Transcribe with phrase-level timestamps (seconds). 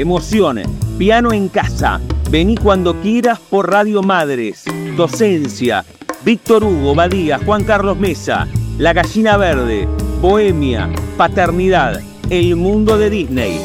[0.00, 0.66] emociones,
[0.98, 2.00] piano en casa,
[2.30, 4.64] vení cuando quieras por Radio Madres,
[4.96, 5.84] docencia,
[6.24, 9.86] Víctor Hugo, Badía, Juan Carlos Mesa, La Gallina Verde,
[10.20, 12.00] Bohemia, Paternidad,
[12.30, 13.60] El Mundo de Disney.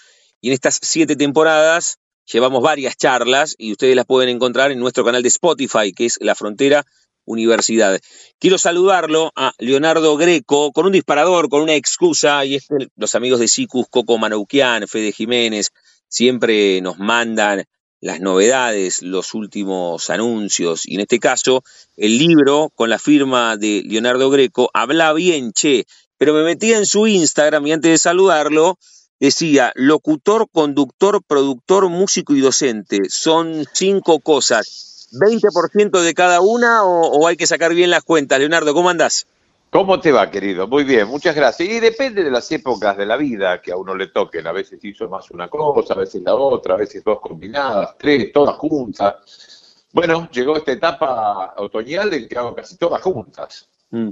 [0.41, 5.05] y en estas siete temporadas llevamos varias charlas y ustedes las pueden encontrar en nuestro
[5.05, 6.85] canal de Spotify, que es La Frontera
[7.25, 7.99] Universidad.
[8.39, 13.41] Quiero saludarlo a Leonardo Greco con un disparador, con una excusa, y es los amigos
[13.41, 15.73] de SICUS, Coco Manoukian, Fede Jiménez,
[16.09, 17.65] siempre nos mandan
[18.01, 21.63] las novedades, los últimos anuncios, y en este caso,
[21.97, 25.85] el libro con la firma de Leonardo Greco, habla bien, che,
[26.17, 28.79] pero me metía en su Instagram y antes de saludarlo,
[29.21, 32.99] decía, locutor, conductor, productor, músico y docente.
[33.09, 35.09] Son cinco cosas.
[35.13, 38.39] ¿20% de cada una o, hay que sacar bien las cuentas?
[38.39, 39.27] Leonardo, ¿cómo andás?
[39.71, 40.67] ¿Cómo te va, querido?
[40.67, 41.69] Muy bien, muchas gracias.
[41.69, 44.45] Y depende de las épocas de la vida que a uno le toquen.
[44.49, 48.33] A veces hizo más una cosa, a veces la otra, a veces dos combinadas, tres,
[48.33, 49.87] todas juntas.
[49.93, 53.69] Bueno, llegó esta etapa otoñal en que hago casi todas juntas.
[53.91, 54.11] Mm.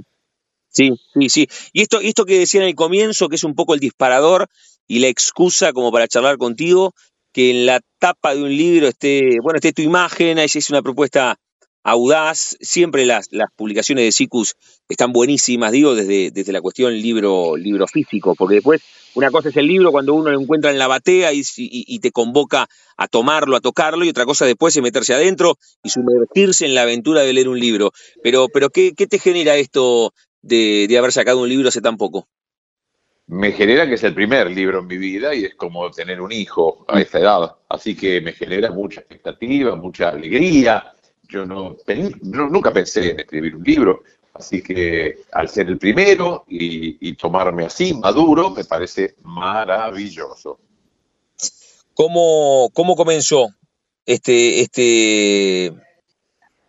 [0.69, 1.49] Sí, sí, sí.
[1.73, 4.47] Y esto, esto que decía en el comienzo, que es un poco el disparador
[4.87, 6.93] y la excusa como para charlar contigo,
[7.33, 10.81] que en la tapa de un libro esté, bueno, esté tu imagen, ahí es una
[10.81, 11.37] propuesta
[11.83, 14.55] audaz, siempre las, las publicaciones de SICUS
[14.87, 18.81] están buenísimas, digo, desde, desde la cuestión libro, libro físico, porque después
[19.15, 22.11] una cosa es el libro cuando uno lo encuentra en la batea y, y, te
[22.11, 26.75] convoca a tomarlo, a tocarlo, y otra cosa después es meterse adentro y sumergirse en
[26.75, 27.91] la aventura de leer un libro.
[28.21, 31.97] Pero, pero ¿qué, qué te genera esto de, de haber sacado un libro hace tan
[31.97, 32.27] poco?
[33.29, 36.31] me genera que es el primer libro en mi vida y es como tener un
[36.31, 37.57] hijo a esa edad.
[37.69, 40.93] Así que me genera mucha expectativa, mucha alegría,
[41.29, 41.77] yo no,
[42.23, 44.03] nunca pensé en escribir un libro,
[44.33, 50.59] así que al ser el primero y, tomarme así, maduro, me parece maravilloso.
[51.93, 53.49] ¿Cómo, cómo comenzó
[54.05, 55.73] este, este,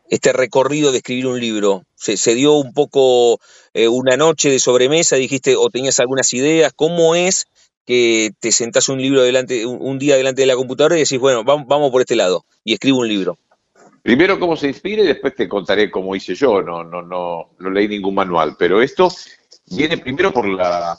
[0.09, 1.85] este recorrido de escribir un libro?
[1.95, 3.41] ¿Se, dio un poco
[3.73, 6.73] eh, una noche de sobremesa, dijiste, o tenías algunas ideas?
[6.75, 7.47] ¿Cómo es
[7.87, 11.45] que te sentás un libro delante, un, día delante de la computadora y decís, bueno,
[11.45, 13.39] vamos, vamos por este lado y escribo un libro?
[14.03, 16.63] Primero cómo se inspira y después te contaré cómo hice yo.
[16.63, 19.09] No, no, no, no leí ningún manual, pero esto
[19.67, 20.99] viene primero por la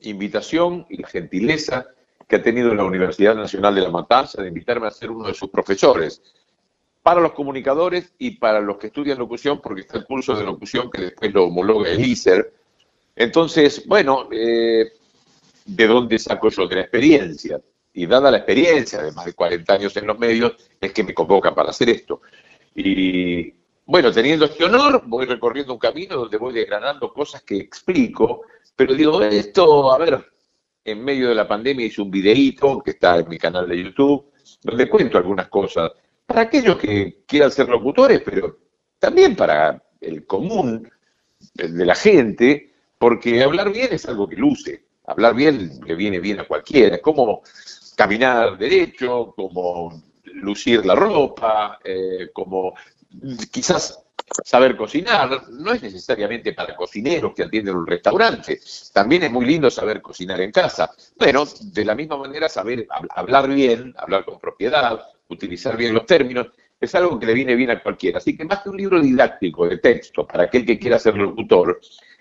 [0.00, 1.86] invitación y la gentileza
[2.28, 5.34] que ha tenido la Universidad Nacional de La Matanza de invitarme a ser uno de
[5.34, 6.22] sus profesores
[7.02, 10.90] para los comunicadores y para los que estudian locución, porque está el curso de locución
[10.90, 12.52] que después lo homologa el ISER.
[13.16, 14.92] Entonces, bueno, eh,
[15.64, 16.68] ¿de dónde saco yo?
[16.68, 17.60] De la experiencia.
[17.94, 21.14] Y dada la experiencia de más de 40 años en los medios, es que me
[21.14, 22.22] convocan para hacer esto.
[22.74, 23.52] Y
[23.84, 28.42] bueno, teniendo este honor, voy recorriendo un camino donde voy desgranando cosas que explico,
[28.74, 30.32] pero digo, esto, a ver,
[30.84, 34.32] en medio de la pandemia hice un videíto que está en mi canal de YouTube,
[34.62, 35.90] donde cuento algunas cosas
[36.26, 38.58] para aquellos que quieran ser locutores, pero
[38.98, 40.90] también para el común
[41.54, 46.40] de la gente, porque hablar bien es algo que luce, hablar bien le viene bien
[46.40, 47.42] a cualquiera, es como
[47.96, 52.74] caminar derecho, como lucir la ropa, eh, como
[53.50, 54.02] quizás
[54.44, 58.60] saber cocinar, no es necesariamente para cocineros que atienden un restaurante,
[58.92, 60.90] también es muy lindo saber cocinar en casa.
[61.18, 66.48] Bueno, de la misma manera saber hablar bien, hablar con propiedad, utilizar bien los términos,
[66.80, 68.18] es algo que le viene bien a cualquiera.
[68.18, 71.80] Así que más que un libro didáctico de texto para aquel que quiera ser locutor,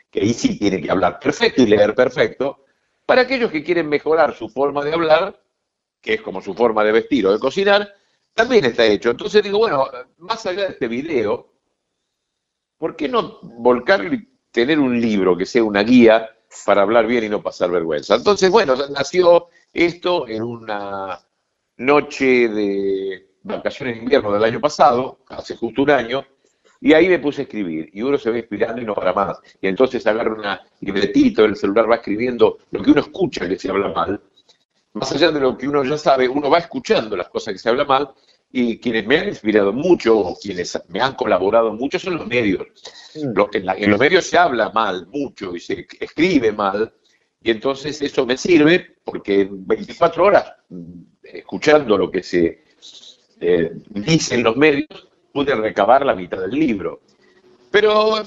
[0.09, 2.65] que ahí sí tiene que hablar perfecto y leer perfecto,
[3.05, 5.41] para aquellos que quieren mejorar su forma de hablar,
[6.01, 7.93] que es como su forma de vestir o de cocinar,
[8.33, 9.11] también está hecho.
[9.11, 9.87] Entonces digo, bueno,
[10.17, 11.53] más allá de este video,
[12.77, 16.29] ¿por qué no volcar y tener un libro que sea una guía
[16.65, 18.15] para hablar bien y no pasar vergüenza?
[18.15, 21.21] Entonces, bueno, nació esto en una
[21.77, 26.25] noche de vacaciones de invierno del año pasado, hace justo un año,
[26.83, 29.39] Y ahí me puse a escribir, y uno se va inspirando y no para más.
[29.61, 33.69] Y entonces agarra una libretito, el celular va escribiendo lo que uno escucha que se
[33.69, 34.19] habla mal.
[34.93, 37.69] Más allá de lo que uno ya sabe, uno va escuchando las cosas que se
[37.69, 38.09] habla mal,
[38.51, 42.67] y quienes me han inspirado mucho, o quienes me han colaborado mucho, son los medios.
[43.15, 43.39] Mm.
[43.53, 46.93] en, en, los medios se habla mal, mucho, y se escribe mal,
[47.43, 52.63] y entonces eso me sirve porque en 24 horas, mm, escuchando lo que se
[53.39, 57.01] eh, dice en los medios, pude recabar la mitad del libro.
[57.71, 58.23] Pero eh,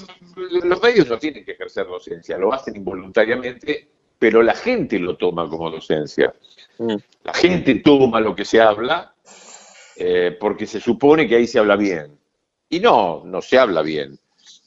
[0.63, 3.89] los medios no tienen que ejercer docencia, lo hacen involuntariamente,
[4.25, 6.33] pero la gente lo toma como docencia.
[6.79, 6.95] Mm.
[7.25, 9.13] La gente toma lo que se habla
[9.95, 12.17] eh, porque se supone que ahí se habla bien.
[12.67, 14.17] Y no, no se habla bien.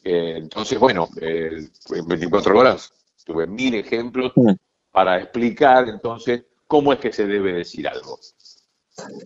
[0.05, 1.69] Eh, entonces, bueno, en
[2.07, 2.93] 24 horas
[3.25, 4.53] tuve mil ejemplos mm.
[4.93, 8.21] para explicar entonces cómo es que se debe decir algo.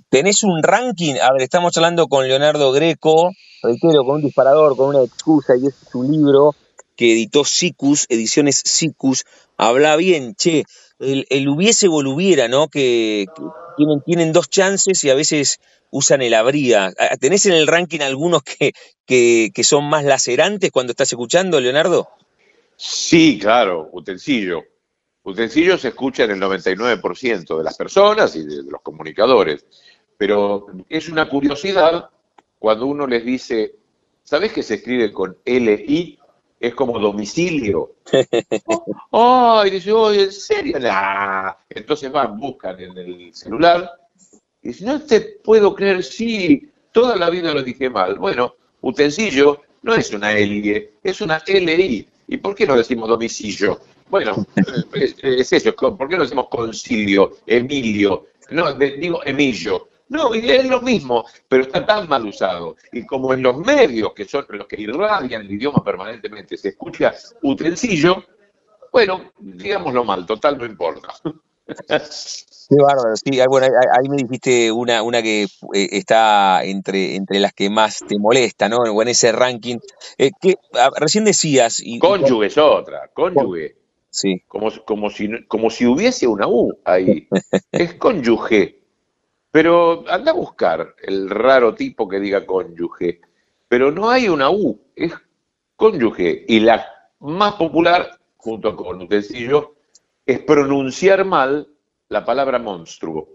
[0.08, 3.32] Tenés un ranking, a ver, estamos hablando con Leonardo Greco,
[3.62, 6.54] reitero, con un disparador, con una excusa, y es su libro
[6.96, 9.24] que editó Sicus, Ediciones Sicus,
[9.66, 10.64] habla bien, che,
[10.98, 12.68] el, hubiese volviera, ¿no?
[12.68, 13.26] Que,
[14.04, 15.58] tienen, dos chances y a veces
[15.90, 16.92] usan el habría.
[17.20, 18.72] ¿Tenés en el ranking algunos que,
[19.06, 22.08] que, son más lacerantes cuando estás escuchando, Leonardo?
[22.76, 24.64] Sí, claro, utensilio.
[25.24, 29.64] Utensilio se escucha en el 99% de las personas y de los comunicadores,
[30.16, 32.10] pero es una curiosidad
[32.58, 33.76] cuando uno les dice,
[34.24, 36.18] ¿sabes que se escribe con LI?
[36.62, 37.96] Es como domicilio.
[39.10, 40.78] oh, y dice, oye, ¿en serio?
[41.68, 43.90] Entonces van, buscan en el celular
[44.62, 48.16] y dicen, no te puedo creer, sí, toda la vida lo dije mal.
[48.16, 52.06] Bueno, utensilio no es una LI, es una LI.
[52.28, 53.80] ¿Y por qué no decimos domicilio?
[54.08, 54.46] Bueno,
[54.92, 58.28] es, eso, ¿por qué no decimos concilio, Emilio?
[58.50, 59.88] No, digo Emilio.
[60.12, 62.76] No, es lo mismo, pero está tan mal usado.
[62.92, 67.14] Y como en los medios, que son los que irradian el idioma permanentemente, se escucha
[67.40, 68.22] utensilio,
[68.92, 71.14] bueno, digámoslo mal, total no importa.
[71.24, 77.54] Qué bárbaro, sí, bueno, ahí me dijiste una, una que eh, está entre, entre las
[77.54, 78.80] que más te molesta, ¿no?
[78.80, 79.78] O en ese ranking.
[80.18, 80.56] Eh, que,
[80.96, 81.80] recién decías...
[81.82, 83.76] Y, cónyuge es otra, cónyuge.
[84.10, 84.42] Sí.
[84.46, 87.28] Como, como, si, como si hubiese una U ahí.
[87.72, 88.81] es cónyuge.
[89.52, 93.20] Pero anda a buscar el raro tipo que diga cónyuge.
[93.68, 95.12] Pero no hay una U, es
[95.76, 96.44] cónyuge.
[96.48, 96.84] Y la
[97.20, 99.76] más popular, junto con utensilio,
[100.26, 101.68] es pronunciar mal
[102.08, 103.28] la palabra monstruo.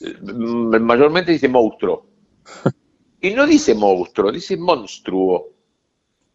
[0.00, 2.06] Mm, mayormente dice monstruo.
[3.18, 5.48] Y no dice monstruo, dice monstruo.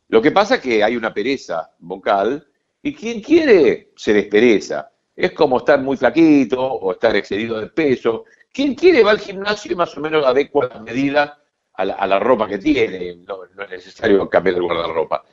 [0.09, 2.45] Lo que pasa es que hay una pereza vocal
[2.81, 4.91] y quien quiere se despereza.
[5.15, 8.25] Es como estar muy flaquito o estar excedido de peso.
[8.51, 11.37] Quien quiere va al gimnasio y más o menos adecua la medida
[11.73, 13.15] a la, ropa que tiene.
[13.27, 15.23] No, no, es necesario cambiar el guardarropa.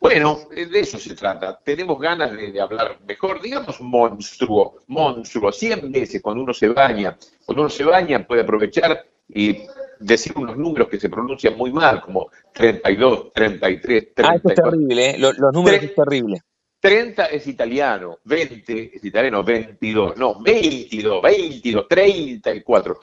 [0.00, 1.58] Bueno, de eso se trata.
[1.62, 7.16] Tenemos ganas de, hablar mejor, digamos monstruo, monstruo, 100 veces cuando uno se baña.
[7.44, 9.66] Cuando uno se baña puede aprovechar y
[9.98, 14.24] decir unos números que se pronuncian muy mal, como 32, 33, 34.
[14.24, 15.18] Ah, eso es terrible, ¿eh?
[15.18, 16.42] los, números es terrible.
[16.80, 23.00] 30 es italiano, 20 es italiano, 22, no, 22, 22, 34.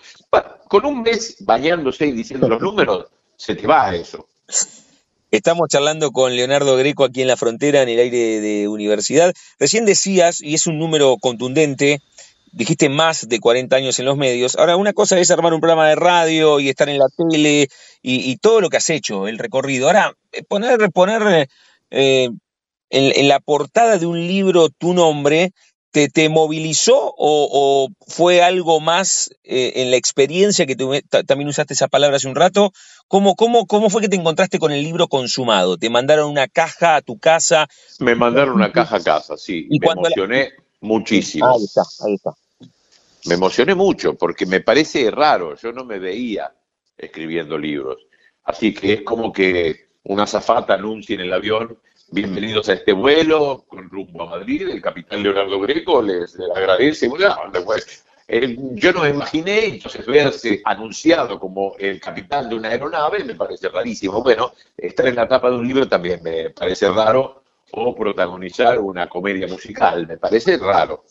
[0.68, 4.28] Con un mes bañándose y diciendo los números, se te va eso.
[5.32, 9.34] Estamos charlando con Leonardo Greco aquí en la frontera, en el aire de universidad.
[9.60, 12.00] Recién decías, y es un número contundente,
[12.54, 14.56] dijiste más de 40 años en los medios.
[14.56, 17.68] Ahora, una cosa es armar un programa de radio y estar en la tele
[18.02, 19.88] y, todo lo que has hecho, el recorrido.
[19.88, 21.50] Ahora, eh, poner, poner
[21.92, 22.30] eh,
[22.90, 25.52] en, la portada de un libro tu nombre,
[25.92, 30.76] ¿te, te movilizó o, fue algo más eh, en la experiencia que
[31.26, 32.72] también usaste esa palabra hace un rato?
[33.08, 35.78] ¿Cómo, cómo, ¿Cómo fue que te encontraste con el libro consumado?
[35.78, 37.68] ¿Te mandaron una caja a tu casa?
[38.00, 39.68] Me mandaron una caja a casa, sí.
[39.70, 41.48] ¿Y me emocioné muchísimo.
[41.48, 42.32] Ahí está, ahí está.
[43.26, 46.54] Me emocioné mucho porque me parece raro, yo no me veía
[46.98, 47.98] escribiendo libros.
[48.44, 51.80] Así que es como que una zafata anuncia en el avión
[52.12, 54.70] bienvenidos a este vuelo con rumbo a Madrid.
[54.70, 57.10] El capitán Leonardo Greco les, agradece.
[58.28, 63.70] Eh, yo no imaginé, entonces verse anunciado como el capitán de una aeronave me parece
[63.70, 64.24] rarísimo.
[64.24, 69.08] Bueno, estar en la tapa de un libro también me parece raro, o protagonizar una
[69.08, 71.04] comedia musical, me parece raro.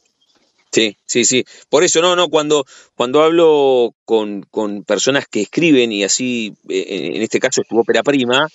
[0.73, 1.45] Sí, sí, sí.
[1.69, 2.65] Por eso, no, no, cuando,
[2.97, 7.79] cuando hablo con, con personas que escriben, y así, eh, en este caso es tu
[7.79, 8.49] ópera prima,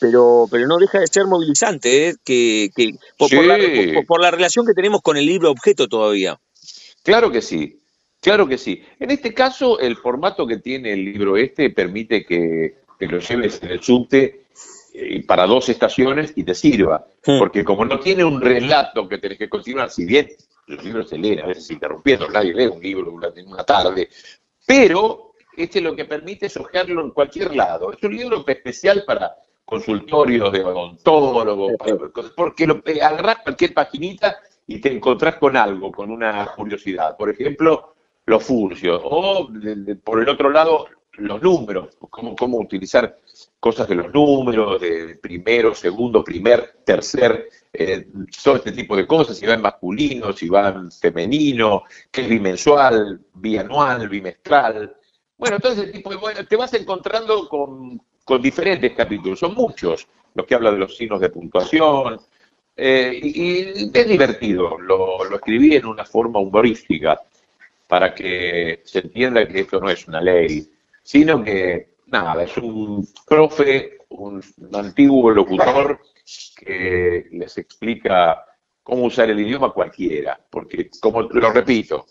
[0.00, 2.14] pero, pero no deja de ser movilizante, ¿eh?
[2.24, 2.70] que,
[3.18, 6.40] por, la, relación que tenemos con el libro objeto todavía.
[7.02, 7.80] Claro que sí,
[8.20, 8.82] claro que sí.
[8.98, 13.70] En este caso, el formato que tiene el libro este permite que, lo lleves en
[13.70, 14.46] el subte
[14.92, 17.06] eh, para dos estaciones y te sirva.
[17.24, 17.38] Hmm.
[17.38, 20.30] Porque como no tiene un relato que tenés que continuar, si bien
[20.66, 24.08] los libros se leen a veces interrumpiendo, nadie lee un libro durante una tarde,
[24.66, 27.92] pero este lo que permite es hojearlo en cualquier lado.
[27.92, 29.34] Es un libro especial para
[29.70, 31.96] consultorios de odontólogos, para-
[32.36, 34.36] porque lo, eh, agarrás cualquier paginita
[34.66, 37.16] y te encontrás con algo, con una curiosidad.
[37.16, 37.94] Por ejemplo,
[38.26, 43.18] los furcios, o de- de- por el otro lado, los números, cómo, cómo utilizar
[43.58, 48.06] cosas de los números, de primero, segundo, primer, tercer, eh,
[48.42, 52.28] todo este tipo de cosas, si va en masculino, si va en femenino, qué es
[52.28, 54.96] bimensual, bianual, bimestral.
[55.36, 58.00] Bueno, todo ese tipo de, bueno, te vas encontrando con,
[58.30, 62.20] con diferentes capítulos, son muchos los que hablan de los signos de puntuación,
[62.76, 67.20] eh, y, y es divertido, lo, lo escribí en una forma humorística
[67.88, 70.70] para que se entienda que esto no es una ley,
[71.02, 74.40] sino que, nada, es un profe, un
[74.74, 76.00] antiguo locutor
[76.54, 78.44] que les explica
[78.84, 82.06] cómo usar el idioma cualquiera, porque, como lo repito,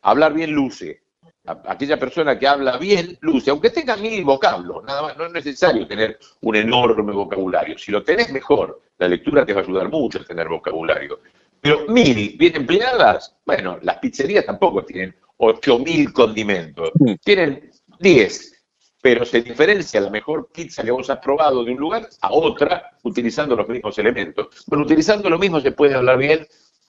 [0.00, 1.02] hablar bien luce.
[1.44, 5.88] Aquella persona que habla bien luce, aunque tenga mil vocablos, nada más, no es necesario
[5.88, 7.76] tener un enorme vocabulario.
[7.76, 11.18] Si lo tenés mejor, la lectura te va a ayudar mucho a tener vocabulario.
[11.60, 16.92] Pero mil bien empleadas, bueno, las pizzerías tampoco tienen ocho mil condimentos,
[17.24, 18.64] tienen 10,
[19.00, 22.90] pero se diferencia la mejor pizza que vos has probado de un lugar a otra
[23.02, 24.64] utilizando los mismos elementos.
[24.68, 26.46] Bueno, utilizando lo mismo se puede hablar bien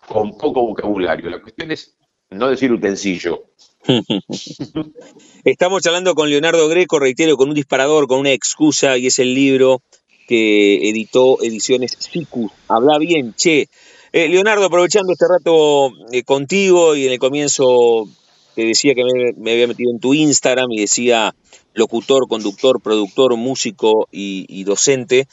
[0.07, 1.31] con poco vocabulario.
[1.31, 1.98] La cuestión es
[2.33, 3.43] no decir utensilio.
[5.43, 9.33] Estamos charlando con Leonardo Greco, reitero, con un disparador, con una excusa, y es el
[9.33, 9.81] libro
[10.27, 12.51] que editó Ediciones Sicus.
[12.67, 13.67] Habla bien, che.
[14.13, 18.07] Eh, Leonardo, aprovechando este rato eh, contigo y en el comienzo
[18.55, 21.33] te decía que me, me había metido en tu Instagram y decía
[21.73, 25.27] locutor, conductor, productor, músico y, y docente.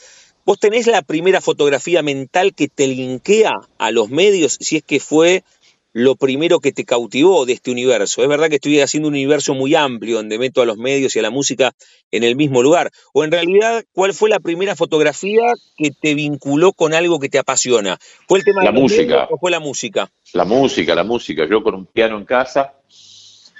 [0.47, 4.99] ¿Vos tenés la primera fotografía mental que te linkea a los medios, si es que
[4.99, 5.45] fue
[5.93, 8.23] lo primero que te cautivó de este universo?
[8.23, 11.19] Es verdad que estoy haciendo un universo muy amplio donde meto a los medios y
[11.19, 11.73] a la música
[12.11, 12.91] en el mismo lugar.
[13.13, 15.43] O en realidad, ¿cuál fue la primera fotografía
[15.77, 17.99] que te vinculó con algo que te apasiona?
[18.29, 19.29] ¿Fue el tema La de música.
[19.31, 20.11] o fue la música?
[20.33, 21.47] La música, la música.
[21.49, 22.75] Yo con un piano en casa,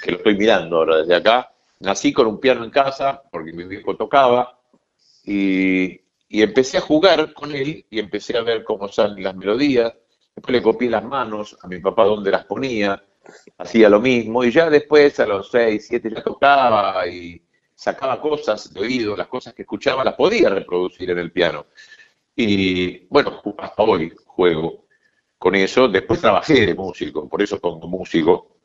[0.03, 3.65] que lo estoy mirando ahora desde acá, nací con un piano en casa porque mi
[3.65, 4.59] viejo tocaba
[5.25, 9.93] y, y empecé a jugar con él y empecé a ver cómo salen las melodías.
[10.35, 13.03] Después le copié las manos a mi papá dónde las ponía,
[13.59, 17.43] hacía lo mismo y ya después a los 6, 7 ya tocaba y
[17.75, 21.67] sacaba cosas de oído, las cosas que escuchaba las podía reproducir en el piano.
[22.37, 24.85] Y bueno, hasta hoy juego
[25.39, 25.89] con eso.
[25.89, 28.57] Después trabajé de músico, por eso pongo músico,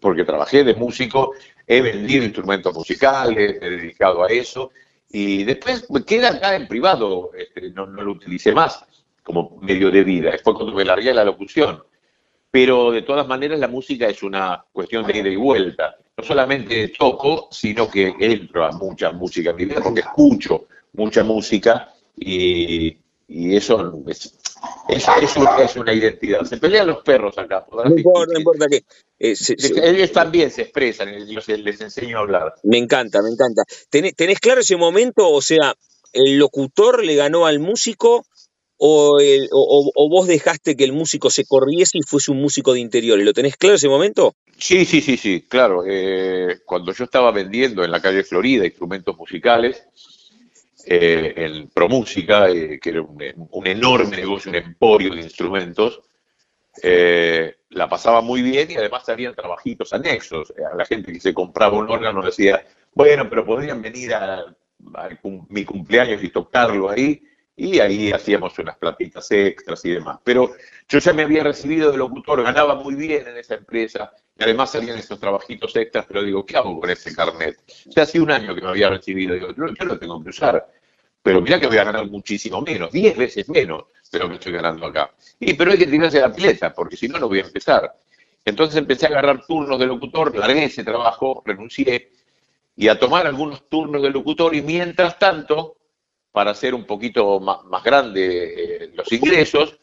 [0.00, 1.32] porque trabajé de músico,
[1.66, 4.70] he vendido instrumentos musicales, he dedicado a eso,
[5.08, 8.84] y después me queda acá en privado, este, no lo utilicé más
[9.22, 11.82] como medio de vida, después cuando me largué la locución.
[12.50, 15.96] Pero de todas maneras la música es una cuestión de ida y vuelta.
[16.16, 21.22] No solamente toco, sino que entro a mucha música en mi vida, porque escucho mucha
[21.22, 22.98] música y,
[23.28, 24.34] y eso es,
[24.88, 26.42] es, es un- es una identidad.
[26.44, 27.64] Se pelean los perros acá.
[27.72, 28.82] No importa, no importa qué.
[29.18, 29.54] Eh, se-
[29.88, 32.54] Ellos también se expresan, yo les enseño a hablar.
[32.64, 33.62] me encanta, me encanta.
[33.88, 35.30] ¿Tenés, tenés claro ese momento?
[35.30, 35.74] O sea,
[36.12, 38.26] ¿el locutor le ganó al músico
[38.80, 43.24] o, vos dejaste que el músico se corriese y fuese un músico de interiores?
[43.24, 44.34] ¿Lo tenés claro ese momento?
[44.56, 45.84] Sí, sí, sí, sí, claro.
[45.86, 49.84] eh, cuando yo estaba vendiendo en la calle Florida instrumentos musicales,
[50.86, 56.00] eh, en Promúsica, eh, que era un, enorme negocio, un emporio de instrumentos,
[57.70, 60.52] la pasaba muy bien y además habían trabajitos anexos.
[60.72, 64.44] A la gente que se compraba un órgano decía, bueno, pero podrían venir a,
[65.48, 67.22] mi cumpleaños y tocarlo ahí,
[67.60, 70.18] y ahí hacíamos unas platitas extras y demás.
[70.24, 70.52] Pero
[70.88, 74.72] yo ya me había recibido de locutor, ganaba muy bien en esa empresa, y además
[74.72, 77.58] salían estos trabajitos extras, pero digo, ¿qué hago con ese carnet?
[77.66, 80.66] Sea, hace un año que me había recibido, digo, yo, yo lo tengo que usar.
[81.22, 84.52] Pero mirá que voy a ganar muchísimo menos, 10 veces menos de lo que estoy
[84.52, 85.10] ganando acá.
[85.38, 87.94] Y pero hay que tirarse la pileta, porque si no, no voy a empezar.
[88.42, 92.10] Entonces empecé a agarrar turnos de locutor, largué ese trabajo, renuncié,
[92.74, 95.76] y a tomar algunos turnos de locutor, y mientras tanto,
[96.32, 99.78] para hacer un poquito más, grande eh, los ingresos,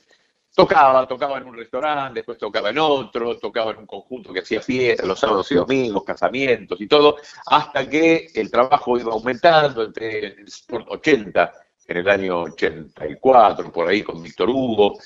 [0.55, 4.61] tocaba, tocaba en un restaurante, después tocaba en otro, tocaba en un conjunto que hacía
[4.61, 10.19] fiestas los sábados y domingos, casamientos y todo, hasta que el trabajo iba aumentando, entre
[10.19, 11.53] el Sport 80
[11.87, 14.97] en el año 84, por ahí con Víctor Hugo,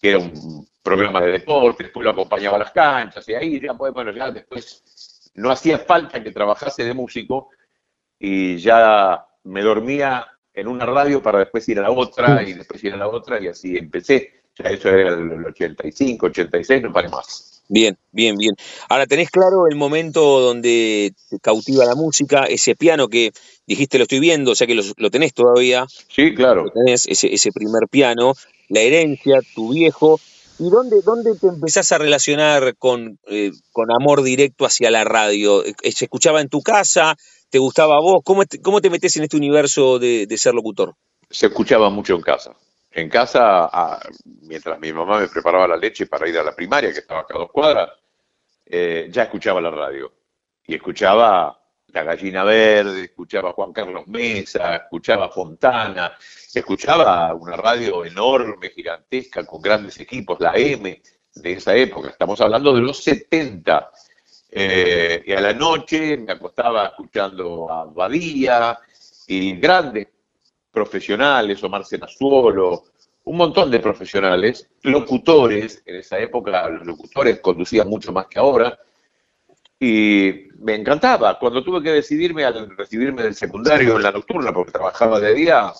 [0.00, 3.74] que era un programa de deporte, después lo acompañaba a las canchas, y ahí ya,
[3.74, 7.50] pues, bueno, ya después no hacía falta que trabajase de músico
[8.18, 10.26] y ya me dormía
[10.60, 13.40] en una radio para después ir a la otra y después ir a la otra
[13.40, 14.32] y así empecé.
[14.56, 17.62] Ya eso era el 85, 86, no paré más.
[17.68, 18.56] Bien, bien, bien.
[18.88, 23.30] Ahora, ¿tenés claro el momento donde te cautiva la música, ese piano que
[23.64, 25.86] dijiste lo estoy viendo, o sea que lo, tenés todavía?
[26.08, 26.64] Sí, claro.
[26.74, 28.34] tenés, ese, ese primer piano,
[28.68, 30.20] la herencia, tu viejo.
[30.58, 35.64] ¿Y dónde, dónde te empezás a relacionar con, eh, con amor directo hacia la radio?
[35.64, 37.16] Eh, ¿Se escuchaba en tu casa?
[37.50, 38.22] ¿Te gustaba a vos?
[38.24, 40.94] ¿Cómo te, cómo te metes en este universo de, ser locutor?
[41.28, 42.54] Se escuchaba mucho en casa.
[42.92, 44.00] En casa,
[44.42, 47.34] mientras mi mamá me preparaba la leche para ir a la primaria, que estaba acá
[47.34, 47.90] a dos cuadras,
[48.66, 50.12] eh, ya escuchaba la radio.
[50.64, 56.16] Y escuchaba La Gallina Verde, escuchaba Juan Carlos Mesa, escuchaba Fontana,
[56.54, 61.02] escuchaba una radio enorme, gigantesca, con grandes equipos, la M
[61.34, 62.10] de esa época.
[62.10, 63.90] Estamos hablando de los 70.
[64.52, 68.78] Eh, y a la noche me acostaba escuchando a Badía
[69.28, 70.08] y grandes
[70.72, 72.84] profesionales, Omar Senazuolo,
[73.24, 78.76] un montón de profesionales, locutores, en esa época los locutores conducían mucho más que ahora,
[79.78, 81.38] y me encantaba.
[81.38, 85.72] Cuando tuve que decidirme al recibirme del secundario en la nocturna, porque trabajaba de día,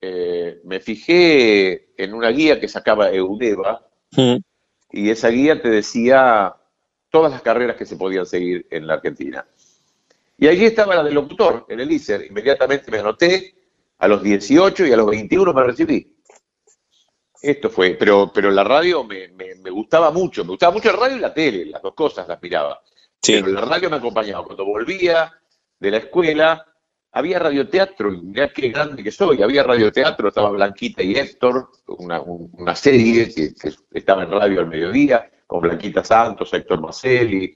[0.00, 4.36] eh, me fijé en una guía que sacaba Eudeva, mm.
[4.92, 6.54] y esa guía te decía
[7.14, 9.46] todas las carreras que se podían seguir en la Argentina.
[10.36, 12.26] Y allí estaba la de locutor, en el ISER.
[12.26, 13.54] Inmediatamente me anoté,
[13.98, 16.12] a los 18 y a los 21 me recibí.
[17.40, 19.28] Esto fue, pero, pero la radio me,
[19.70, 22.82] gustaba mucho, me gustaba mucho la radio y la tele, las dos cosas las miraba.
[23.24, 24.44] Pero la radio me acompañaba.
[24.44, 25.32] Cuando volvía
[25.78, 26.66] de la escuela,
[27.12, 32.74] había radioteatro, y mirá qué grande que soy, había radioteatro, estaba Blanquita y Héctor, una,
[32.74, 37.54] serie que, que, estaba en radio al mediodía, con Blanquita Santos, Héctor Marcelli.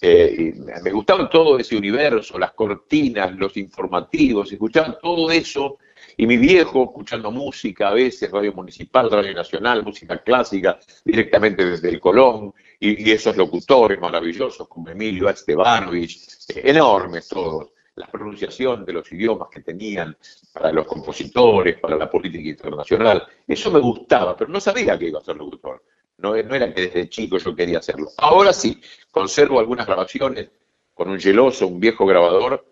[0.00, 5.78] Eh, me gustaba todo ese universo, las cortinas, los informativos, escuchaba todo eso.
[6.16, 11.88] Y mi viejo escuchando música, a veces radio municipal, radio nacional, música clásica, directamente desde
[11.88, 18.92] el Colón, y, esos locutores maravillosos como Emilio Estebanovich, eh, enormes todos la pronunciación de
[18.92, 20.16] los idiomas que tenían
[20.52, 23.26] para los compositores, para la política internacional.
[23.46, 25.82] Eso me gustaba, pero no sabía que iba a ser locutor.
[26.18, 28.10] No, era que desde chico yo quería hacerlo.
[28.16, 30.50] Ahora sí, conservo algunas grabaciones
[30.92, 32.64] con un geloso, un viejo grabador,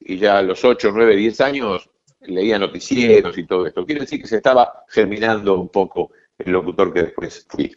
[0.00, 1.90] y ya a los 8, 9, 10 años
[2.20, 3.84] leía noticieros y todo esto.
[3.84, 7.76] Quiere decir que se estaba germinando un poco el locutor que después fui.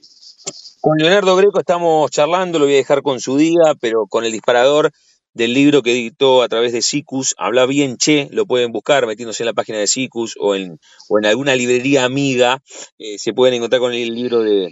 [0.79, 4.31] Con Leonardo Greco estamos charlando, lo voy a dejar con su día, pero con el
[4.31, 4.91] disparador
[5.33, 9.43] del libro que editó a través de Sicus, habla bien Che, lo pueden buscar metiéndose
[9.43, 12.63] en la página de Sicus o en, o en alguna librería amiga,
[12.97, 14.71] eh, se pueden encontrar con el libro de,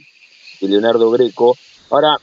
[0.68, 1.56] Leonardo Greco.
[1.90, 2.18] Ahora,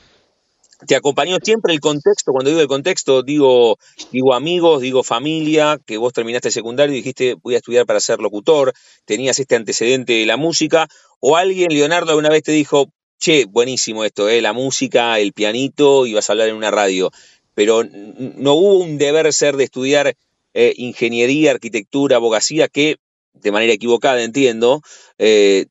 [0.86, 2.32] ¿te acompañó siempre el contexto?
[2.32, 3.78] Cuando digo el contexto, digo,
[4.10, 8.18] digo amigos, digo familia, que vos terminaste secundario y dijiste voy a estudiar para ser
[8.20, 8.72] locutor,
[9.04, 10.88] tenías este antecedente de la música,
[11.20, 16.06] o alguien, Leonardo, alguna vez te dijo, che, buenísimo esto, eh, la música, el pianito,
[16.06, 17.10] y vas a hablar en una radio,
[17.54, 20.16] pero no hubo un deber ser de estudiar
[20.54, 22.96] eh, ingeniería, arquitectura, abogacía, que
[23.34, 24.82] de manera equivocada entiendo,
[25.18, 25.66] eh,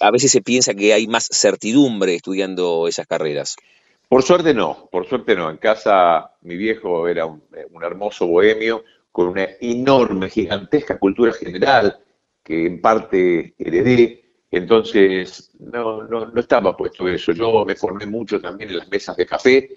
[0.00, 3.56] a veces se piensa que hay más certidumbre estudiando esas carreras.
[4.08, 5.50] Por suerte no, por suerte no.
[5.50, 7.42] En casa mi viejo era un,
[7.82, 11.98] hermoso bohemio con una enorme, gigantesca cultura general
[12.42, 14.18] que en parte heredé.
[14.50, 17.32] Entonces, no, no, no estaba puesto eso.
[17.32, 19.70] Yo me formé mucho también en las mesas de café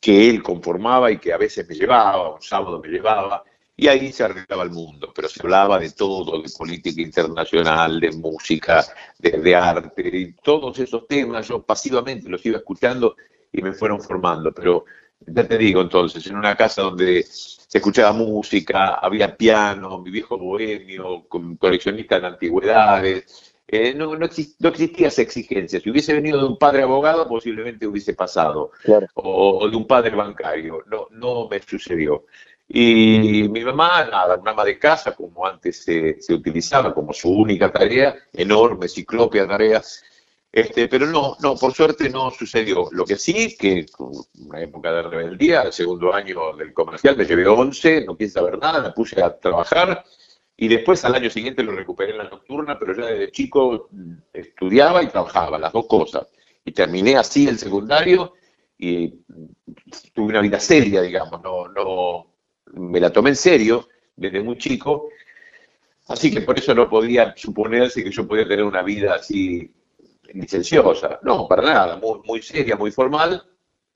[0.00, 3.42] que él conformaba y que a veces me llevaba, un sábado me llevaba,
[3.76, 8.12] y ahí se arreglaba el mundo, pero se hablaba de todo, de política internacional, de
[8.12, 8.84] música,
[9.18, 13.16] de, arte, y todos esos temas, yo pasivamente los iba escuchando
[13.52, 14.84] y me fueron formando, pero
[15.26, 20.38] ya te digo entonces, en una casa donde se escuchaba música, había piano, mi viejo
[20.38, 21.26] bohemio,
[21.58, 25.80] coleccionista de antigüedades, eh, no, no, existía esa exigencia.
[25.80, 28.72] Si hubiese venido de un padre abogado, posiblemente hubiese pasado,
[29.14, 30.84] o, o, de un padre bancario.
[30.86, 32.26] No, no me sucedió.
[32.68, 37.70] Y mi mamá, nada, una ama de casa, como antes se, utilizaba como su única
[37.70, 39.82] tarea, enorme, ciclopia tarea,
[40.50, 42.88] este, pero no, no, por suerte no sucedió.
[42.92, 43.86] Lo que sí, que
[44.38, 48.58] una época de rebeldía, el segundo año del comercial me llevé 11, no quise saber
[48.58, 50.04] nada, me puse a trabajar
[50.56, 53.88] y después al año siguiente lo recuperé en la nocturna, pero ya desde chico
[54.32, 56.28] estudiaba y trabajaba, las dos cosas.
[56.64, 58.34] Y terminé así el secundario
[58.78, 59.08] y
[60.12, 62.33] tuve una vida seria, digamos, no, no,
[62.76, 65.08] me la tomé en serio desde muy chico,
[66.08, 69.70] así que por eso no podía suponerse que yo podía tener una vida así
[70.32, 71.18] licenciosa.
[71.22, 73.42] No, para nada, muy, muy seria, muy formal,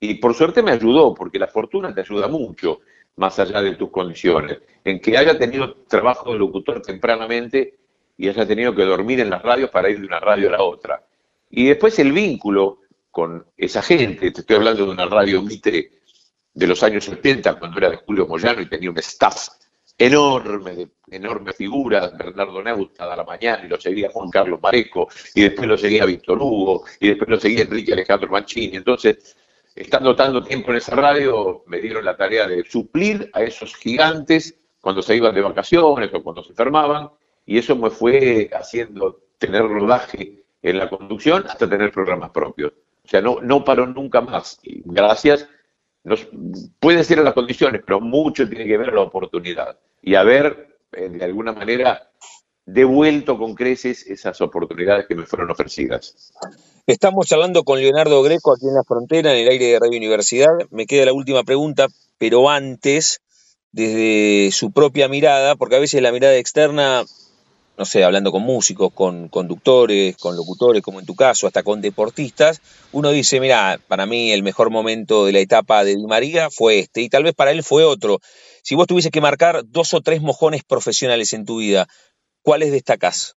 [0.00, 2.80] Y por suerte me ayudó, porque la fortuna te ayuda mucho,
[3.16, 4.58] más allá de tus condiciones.
[4.84, 7.78] En que haya tenido trabajo de locutor tempranamente
[8.16, 10.62] y haya tenido que dormir en las radios para ir de una radio a la
[10.62, 11.04] otra.
[11.50, 15.90] Y después el vínculo con esa gente, te estoy hablando de una radio Mitre
[16.58, 19.46] de los años 70, cuando era de Julio Moyano y tenía un staff
[19.96, 25.08] enorme, de enorme figura, Bernardo Neusta a la mañana, y lo seguía Juan Carlos Mareco,
[25.36, 28.76] y después lo seguía Víctor Hugo, y después lo seguía Enrique Alejandro Mancini.
[28.76, 29.36] Entonces,
[29.76, 34.56] estando tanto tiempo en esa radio, me dieron la tarea de suplir a esos gigantes
[34.80, 37.10] cuando se iban de vacaciones o cuando se enfermaban,
[37.46, 42.72] y eso me fue haciendo tener rodaje en la conducción hasta tener programas propios.
[43.04, 44.58] O sea, no, no paró nunca más.
[44.64, 45.48] Y gracias,
[46.80, 51.24] puede ser las condiciones, pero mucho tiene que ver la oportunidad y haber, eh, de
[51.24, 52.10] alguna manera,
[52.64, 56.32] devuelto con creces esas oportunidades que me fueron ofrecidas.
[56.86, 60.48] Estamos charlando con Leonardo Greco aquí en la frontera, en el aire de Radio Universidad.
[60.70, 61.86] Me queda la última pregunta,
[62.18, 63.20] pero antes,
[63.72, 67.04] desde su propia mirada, porque a veces la mirada externa
[67.78, 71.80] no sé, hablando con músicos, con conductores, con locutores, como en tu caso, hasta con
[71.80, 72.60] deportistas,
[72.90, 76.80] uno dice, mira, para mí el mejor momento de la etapa de Di María fue
[76.80, 78.18] este, y tal vez para él fue otro.
[78.62, 81.86] Si vos tuviese que marcar dos o tres mojones profesionales en tu vida,
[82.42, 83.36] ¿cuáles destacás?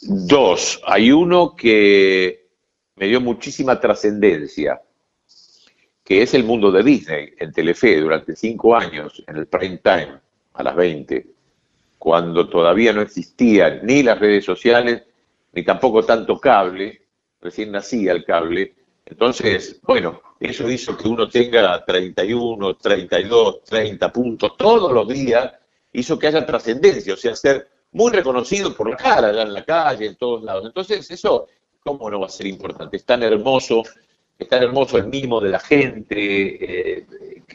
[0.00, 0.80] Dos.
[0.86, 2.46] Hay uno que
[2.96, 4.80] me dio muchísima trascendencia,
[6.02, 10.18] que es el mundo de Disney en Telefe durante cinco años, en el prime time,
[10.54, 11.33] a las 20
[12.04, 15.04] cuando todavía no existían ni las redes sociales,
[15.54, 17.00] ni tampoco tanto cable,
[17.40, 18.74] recién nacía el cable.
[19.06, 25.50] Entonces, bueno, eso hizo que uno tenga 31, 32, 30 puntos todos los días,
[25.94, 29.64] hizo que haya trascendencia, o sea, ser muy reconocido por la cara, allá en la
[29.64, 30.66] calle, en todos lados.
[30.66, 31.46] Entonces, eso,
[31.82, 32.98] ¿cómo no va a ser importante?
[32.98, 33.82] Es tan hermoso,
[34.38, 37.06] es tan hermoso el mimo de la gente, eh,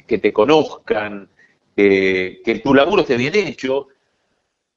[0.08, 1.30] que te conozcan,
[1.76, 3.90] que tu laburo esté bien hecho,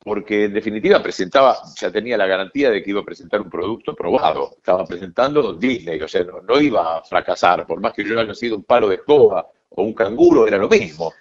[0.05, 3.95] porque en definitiva presentaba, ya tenía la garantía de que iba a presentar un producto
[3.95, 8.35] probado, estaba presentando Disney, o sea, no, iba a fracasar, por más que yo haya
[8.35, 11.13] sido un palo de escoba o un canguro, era lo mismo.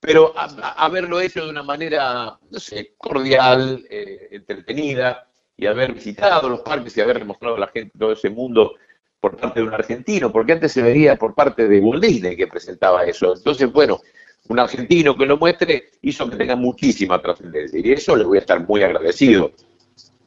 [0.00, 6.60] Pero haberlo hecho de una manera, no sé, cordial, eh, entretenida, y haber visitado los
[6.60, 8.74] parques y haber demostrado a la gente todo ese mundo
[9.20, 12.46] por parte de un argentino, porque antes se veía por parte de Walt Disney que
[12.46, 13.34] presentaba eso.
[13.34, 14.00] Entonces, bueno,
[14.48, 17.80] un argentino que lo muestre hizo que tenga muchísima trascendencia.
[17.82, 19.52] Y eso le voy a estar muy agradecido,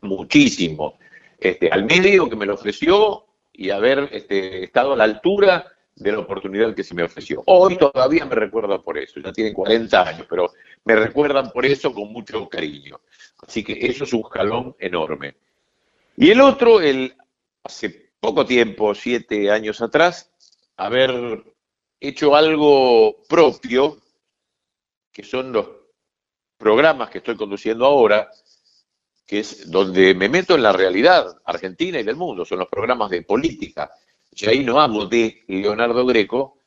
[0.01, 0.97] muchísimo,
[1.39, 6.11] este, al medio que me lo ofreció y haber este, estado a la altura de
[6.11, 7.43] la oportunidad que se me ofreció.
[7.45, 10.51] Hoy todavía me recuerdan por eso, ya tienen 40 años, pero
[10.85, 13.01] me recuerdan por eso con mucho cariño.
[13.45, 15.35] Así que eso es un jalón enorme.
[16.15, 17.15] Y el otro, el
[17.63, 20.31] hace poco tiempo, siete años atrás,
[20.77, 21.43] haber
[21.99, 23.97] hecho algo propio
[25.19, 25.67] que son los
[26.57, 28.31] programas que estoy conduciendo ahora,
[29.25, 33.09] que es donde me meto en la realidad argentina y del mundo, son los programas
[33.09, 33.91] de política.
[34.31, 36.59] Y ahí no hablo de Leonardo Greco,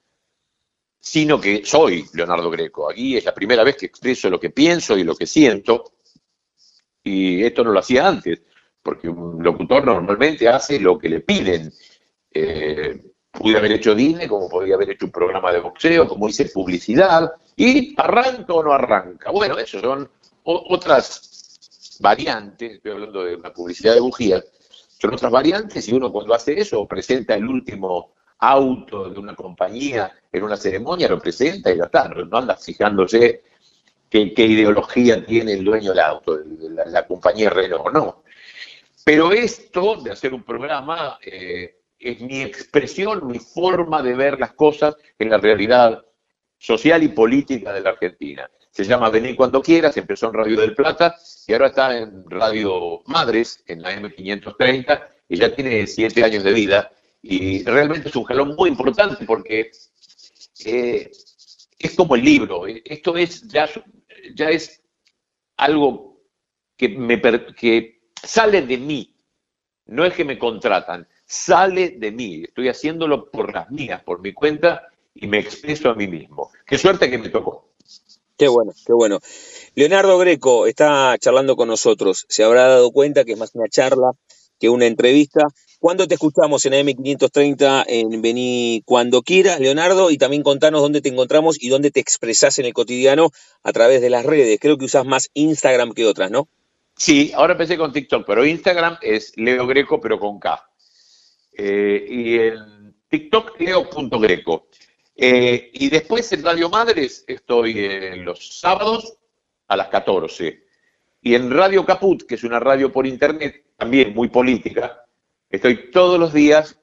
[1.01, 2.91] sino que soy Leonardo Greco.
[2.91, 5.95] Aquí es la primera vez que expreso lo que pienso y lo que siento,
[7.03, 8.43] y esto no lo hacía antes,
[8.83, 11.73] porque un locutor normalmente hace lo que le piden.
[12.31, 13.12] Eh,
[13.43, 17.33] pude haber hecho Disney, como podía haber hecho un programa de boxeo, como hice publicidad,
[17.57, 19.31] y arranca o no arranca.
[19.31, 20.09] Bueno, eso son
[20.45, 24.45] otras variantes, estoy hablando de una publicidad de bujías,
[24.99, 30.13] son otras variantes y uno cuando hace eso presenta el último auto de una compañía
[30.33, 33.43] en una ceremonia, lo presenta y ya está, no anda fijándose
[34.09, 36.39] qué, qué ideología tiene el dueño del auto,
[36.71, 38.23] la, la compañía Renault, no.
[39.05, 44.53] Pero esto de hacer un programa eh, es mi expresión, mi forma de ver las
[44.53, 46.05] cosas en la realidad
[46.59, 48.51] social y política de la Argentina.
[48.71, 51.15] Se llama Vení cuando quieras, empezó en Radio del Plata
[51.47, 56.53] y ahora está en Radio Madres, en la M530, y ya tiene siete años de
[56.53, 56.91] vida.
[57.21, 59.71] Y realmente es un jalón muy importante porque
[60.65, 61.11] eh,
[61.79, 62.67] es como el libro.
[62.67, 63.69] Esto es ya,
[64.35, 64.83] ya es
[65.57, 66.23] algo
[66.77, 67.21] que, me,
[67.55, 69.17] que sale de mí.
[69.87, 74.35] No es que me contratan, sale de mí, estoy haciéndolo por las mías, por mi
[74.35, 76.51] cuenta y me expreso a mí mismo.
[76.67, 77.71] Qué suerte que me tocó.
[78.37, 79.19] Qué bueno, qué bueno.
[79.75, 82.27] Leonardo Greco está charlando con nosotros.
[82.29, 84.11] Se habrá dado cuenta que es más una charla
[84.61, 85.41] que una entrevista.
[85.81, 90.11] ¿Cuándo te escuchamos en AM530 en Vení cuando quieras, Leonardo?
[90.11, 93.31] Y también contanos dónde te encontramos y dónde te expresás en el cotidiano
[93.63, 94.59] a través de las redes.
[94.61, 96.47] Creo que usas más Instagram que otras, ¿no?
[96.95, 100.69] Sí, ahora empecé con TikTok, pero Instagram es Leo Greco, pero con K.
[101.65, 104.67] Eh, y en TikTok leo.greco.
[105.15, 109.17] Eh, y después en Radio Madres estoy los sábados
[109.69, 110.65] a las 14.
[111.21, 115.05] Y en Radio Caput, que es una radio por internet, también muy política,
[115.49, 116.81] estoy todos los días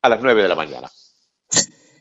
[0.00, 0.90] a las 9 de la mañana.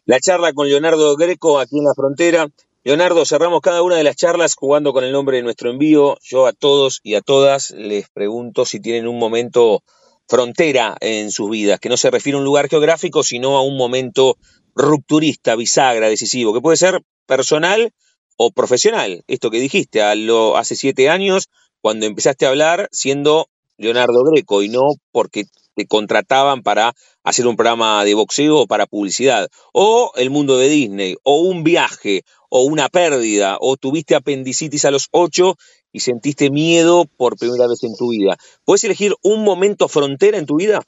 [0.06, 2.48] La charla con Leonardo Greco aquí en la frontera.
[2.86, 6.18] Leonardo, cerramos cada una de las charlas jugando con el nombre de nuestro envío.
[6.22, 9.84] Yo a todos y a todas les pregunto si tienen un momento
[10.32, 13.76] frontera en sus vidas, que no se refiere a un lugar geográfico, sino a un
[13.76, 14.38] momento
[14.74, 17.92] rupturista, bisagra, decisivo, que puede ser personal
[18.38, 19.26] o profesional.
[19.28, 21.50] Esto que dijiste, a lo, hace siete años,
[21.82, 27.58] cuando empezaste a hablar siendo Leonardo Greco y no porque te contrataban para hacer un
[27.58, 32.64] programa de boxeo o para publicidad, o el mundo de Disney, o un viaje, o
[32.64, 35.58] una pérdida, o tuviste apendicitis a los ocho
[35.92, 38.38] y sentiste miedo por primera vez en tu vida.
[38.66, 40.84] ¿Puedes elegir un momento frontera en tu vida?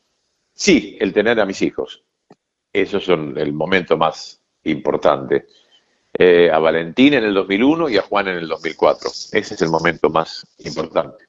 [0.53, 2.03] Sí, el tener a mis hijos.
[2.71, 5.47] Esos son el momento más importante.
[6.17, 9.09] Eh, a Valentín en el 2001 y a Juan en el 2004.
[9.09, 11.25] Ese es el momento más importante.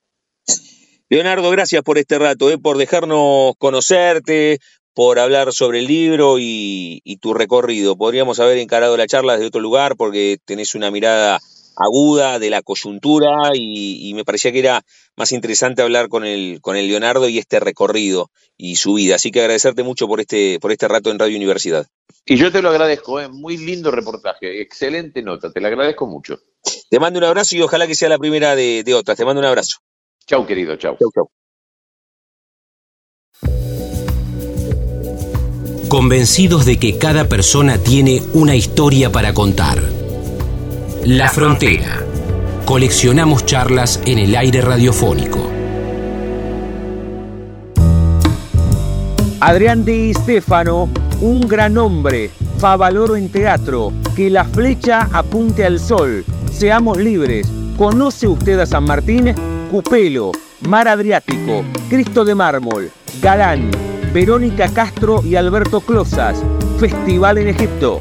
[1.08, 4.58] Leonardo, gracias por este rato, eh, por dejarnos conocerte,
[4.94, 7.96] por hablar sobre el libro y, y, tu recorrido.
[7.96, 11.40] Podríamos haber encarado la charla desde otro lugar porque tenés una mirada
[11.76, 14.82] aguda de la coyuntura y, y, me parecía que era
[15.16, 19.16] más interesante hablar con el, con el Leonardo y este recorrido y su vida.
[19.16, 21.86] Así que agradecerte mucho por este, por este rato en Radio Universidad.
[22.24, 23.28] Y yo te lo agradezco, ¿eh?
[23.28, 26.40] muy lindo reportaje, excelente nota, te lo agradezco mucho.
[26.88, 29.16] Te mando un abrazo y ojalá que sea la primera de, de otras.
[29.16, 29.78] Te mando un abrazo.
[30.26, 30.96] Chau, querido, chau.
[30.98, 31.28] Chau, chau.
[35.88, 40.03] Convencidos de que cada persona tiene una historia para contar.
[41.04, 42.02] La Frontera.
[42.64, 45.50] Coleccionamos charlas en el aire radiofónico.
[49.38, 50.88] Adrián Di Stefano,
[51.20, 57.46] un gran hombre, favaloro en teatro, que la flecha apunte al sol, seamos libres.
[57.76, 59.34] ¿Conoce usted a San Martín?
[59.70, 60.32] Cupelo,
[60.66, 62.90] Mar Adriático, Cristo de Mármol,
[63.20, 63.70] Galán,
[64.14, 66.42] Verónica Castro y Alberto Closas,
[66.80, 68.00] Festival en Egipto.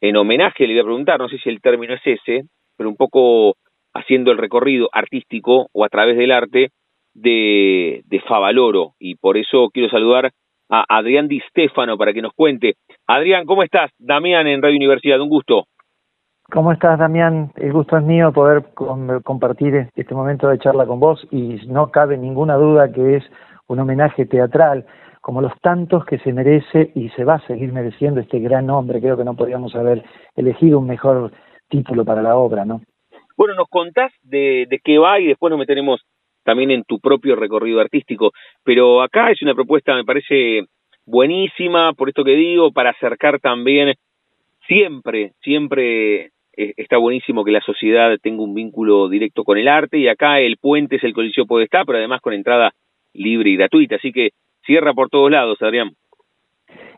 [0.00, 2.44] en homenaje, le voy a preguntar, no sé si el término es ese,
[2.76, 3.56] pero un poco
[3.94, 6.70] haciendo el recorrido artístico o a través del arte
[7.14, 10.30] de, de Favaloro y por eso quiero saludar
[10.70, 12.74] a Adrián Di Stefano para que nos cuente.
[13.06, 13.90] Adrián, ¿cómo estás?
[13.98, 15.64] Damián en Radio Universidad, un gusto.
[16.50, 17.52] ¿Cómo estás, Damián?
[17.56, 18.64] El gusto es mío poder
[19.22, 23.24] compartir este momento de charla con vos y no cabe ninguna duda que es
[23.66, 24.86] un homenaje teatral,
[25.20, 29.00] como los tantos que se merece y se va a seguir mereciendo este gran hombre.
[29.00, 30.02] Creo que no podríamos haber
[30.36, 31.32] elegido un mejor
[31.68, 32.80] título para la obra, ¿no?
[33.36, 36.00] Bueno, nos contás de, de qué va y después nos meteremos
[36.48, 38.32] también en tu propio recorrido artístico.
[38.64, 40.62] Pero acá es una propuesta, me parece
[41.04, 43.92] buenísima, por esto que digo, para acercar también
[44.66, 49.98] siempre, siempre eh, está buenísimo que la sociedad tenga un vínculo directo con el arte
[49.98, 52.72] y acá el puente es el Coliseo Podestá, pero además con entrada
[53.12, 54.30] libre y gratuita, así que
[54.64, 55.90] cierra por todos lados, Adrián.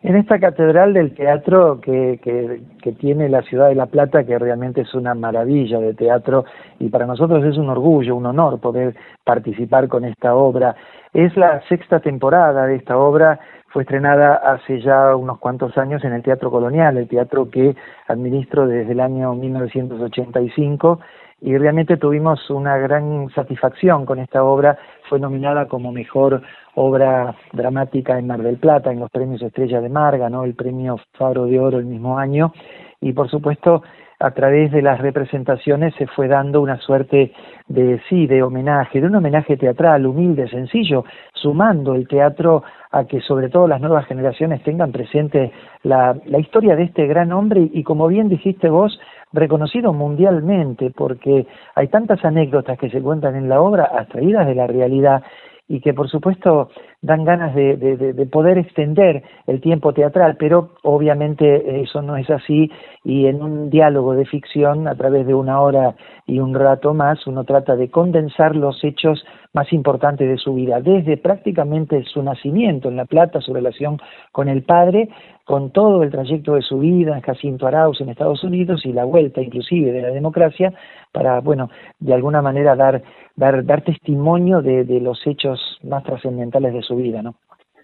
[0.02, 4.38] En esta catedral del teatro que, que, que, tiene la ciudad de La Plata, que
[4.38, 6.46] realmente es una maravilla de teatro
[6.78, 10.74] y para nosotros es un orgullo, un honor poder participar con esta obra.
[11.12, 16.14] Es la sexta temporada de esta obra, fue estrenada hace ya unos cuantos años en
[16.14, 17.76] el Teatro Colonial, el teatro que
[18.08, 20.98] administro desde el año 1985
[21.40, 24.78] y realmente tuvimos una gran satisfacción con esta obra.
[25.08, 26.42] Fue nominada como mejor
[26.74, 30.96] obra dramática en Mar del Plata, en los premios Estrella de Mar, ganó el premio
[31.12, 32.52] Faro de Oro el mismo año.
[33.00, 33.82] Y por supuesto
[34.22, 37.32] a través de las representaciones se fue dando una suerte
[37.68, 43.22] de sí, de homenaje, de un homenaje teatral, humilde, sencillo, sumando el teatro a que
[43.22, 45.52] sobre todo las nuevas generaciones tengan presente
[45.84, 47.70] la, la historia de este gran hombre.
[47.72, 49.00] Y como bien dijiste vos,
[49.32, 54.66] reconocido mundialmente porque hay tantas anécdotas que se cuentan en la obra abstraídas de la
[54.66, 55.22] realidad
[55.70, 56.68] y que por supuesto
[57.00, 62.72] dan ganas de, de, poder extender el tiempo teatral, pero obviamente eso no es así
[63.04, 65.94] y en un diálogo de ficción a través de una hora
[66.30, 70.80] y un rato más uno trata de condensar los hechos más importantes de su vida,
[70.80, 73.98] desde prácticamente su nacimiento en La Plata, su relación
[74.30, 75.08] con el padre,
[75.44, 79.04] con todo el trayecto de su vida en Jacinto Arauz en Estados Unidos y la
[79.04, 80.72] vuelta inclusive de la democracia
[81.10, 83.02] para, bueno, de alguna manera dar,
[83.34, 87.34] dar, dar testimonio de, los hechos más trascendentales de su vida, ¿no?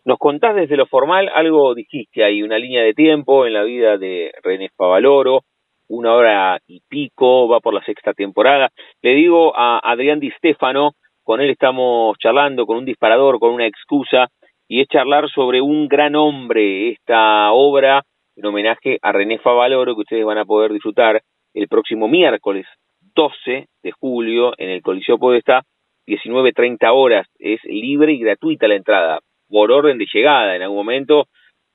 [0.05, 3.99] Nos contás desde lo formal, algo dijiste, hay una línea de tiempo en la vida
[3.99, 5.41] de René Favaloro,
[5.89, 8.71] una hora y pico, va por la sexta temporada.
[9.03, 13.67] Le digo a Adrián Di Stefano, con él estamos charlando, con un disparador, con una
[13.67, 14.29] excusa,
[14.69, 18.03] y es charlar sobre un gran hombre, esta obra
[18.37, 21.23] en homenaje a René Favaloro, que ustedes van a poder disfrutar
[21.55, 22.67] el próximo miércoles
[23.15, 25.63] 12 de julio en el Coliseo Podestá,
[26.07, 27.27] 19.30 horas.
[27.39, 30.55] Es libre y gratuita la entrada, por orden de llegada.
[30.55, 31.27] En algún momento,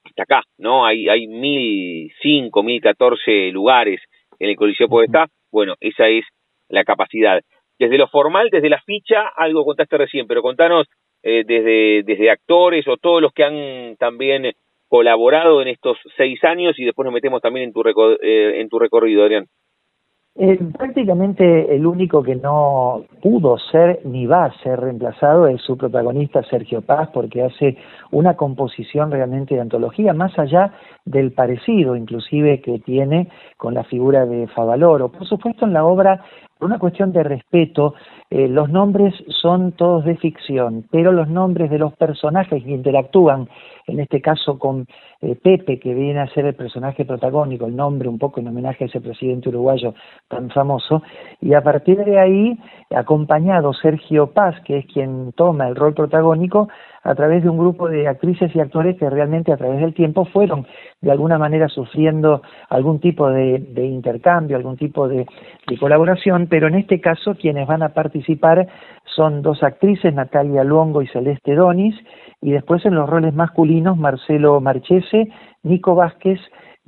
[0.04, 0.86] hasta acá, ¿no?
[0.86, 4.02] Hay, hay 1.005, 1.014 lugares
[4.40, 5.28] en el Coliseo Podestá.
[5.52, 6.26] Bueno, esa es
[6.70, 7.42] la capacidad
[7.82, 10.86] desde lo formal, desde la ficha, algo contaste recién, pero contanos
[11.24, 14.52] eh, desde, desde actores o todos los que han también
[14.88, 17.82] colaborado en estos seis años y después nos metemos también en tu,
[18.22, 19.48] eh, en tu recorrido, Adrián.
[20.36, 25.78] Eh, prácticamente el único que no pudo ser ni va a ser reemplazado es su
[25.78, 27.78] protagonista Sergio Paz, porque hace
[28.12, 34.26] una composición realmente de antología, más allá del parecido inclusive que tiene con la figura
[34.26, 35.10] de Favaloro.
[35.10, 36.24] Por supuesto, en la obra
[36.62, 37.96] por una cuestión de respeto,
[38.30, 43.50] eh, los nombres son todos de ficción, pero los nombres de los personajes que interactúan,
[43.88, 44.86] en este caso con
[45.22, 48.84] eh, Pepe, que viene a ser el personaje protagónico, el nombre un poco en homenaje
[48.84, 49.96] a ese presidente uruguayo
[50.28, 51.02] tan famoso,
[51.42, 52.60] y a partir de ahí,
[52.96, 56.68] acompañado Sergio Paz, que es quien toma el rol protagónico,
[57.04, 60.26] a través de un grupo de actrices y actores que realmente a través del tiempo
[60.26, 60.68] fueron
[61.02, 65.26] de alguna manera sufriendo algún tipo de, intercambio, algún tipo de,
[65.80, 68.68] colaboración, pero en este caso quienes van a participar
[69.16, 71.96] son dos actrices, Natalia Luongo y Celeste Donis,
[72.42, 75.30] y después en los roles masculinos Marcelo Marchese,
[75.64, 76.40] Nico Vázquez,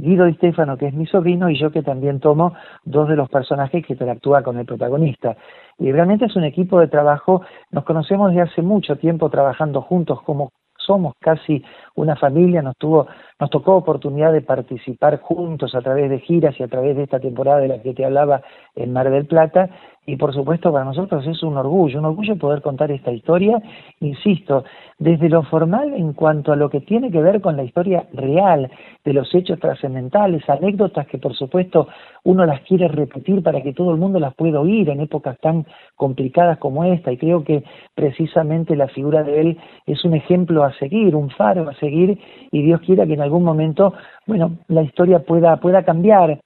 [0.04, 3.30] Guido Di Stefano, que es mi sobrino, y yo que también tomo dos de los
[3.30, 5.38] personajes que interactúa con el protagonista.
[5.80, 10.22] Y realmente es un equipo de trabajo, nos conocemos desde hace mucho tiempo trabajando juntos
[10.24, 11.64] como somos casi
[11.96, 13.08] una familia, nos tuvo,
[13.40, 17.20] nos tocó oportunidad de participar juntos a través de giras y a través de esta
[17.20, 18.42] temporada de la que te hablaba
[18.76, 19.70] en Mar del Plata,
[20.06, 23.62] y por supuesto para nosotros es un orgullo, un orgullo poder contar esta historia,
[24.02, 24.66] insisto,
[25.00, 28.70] desde lo formal en cuanto a lo que tiene que ver con la historia real
[29.06, 31.88] de los hechos trascendentales, anécdotas que por supuesto
[32.26, 35.66] uno las quiere repetir para que todo el mundo las pueda oír en épocas tan
[35.96, 37.12] complicadas como esta.
[37.12, 37.64] Y creo que
[37.96, 42.62] precisamente la figura de él es un ejemplo a seguir, un faro a seguir y
[42.62, 43.94] Dios quiera que en algún momento,
[44.26, 46.40] bueno, la historia pueda pueda cambiar,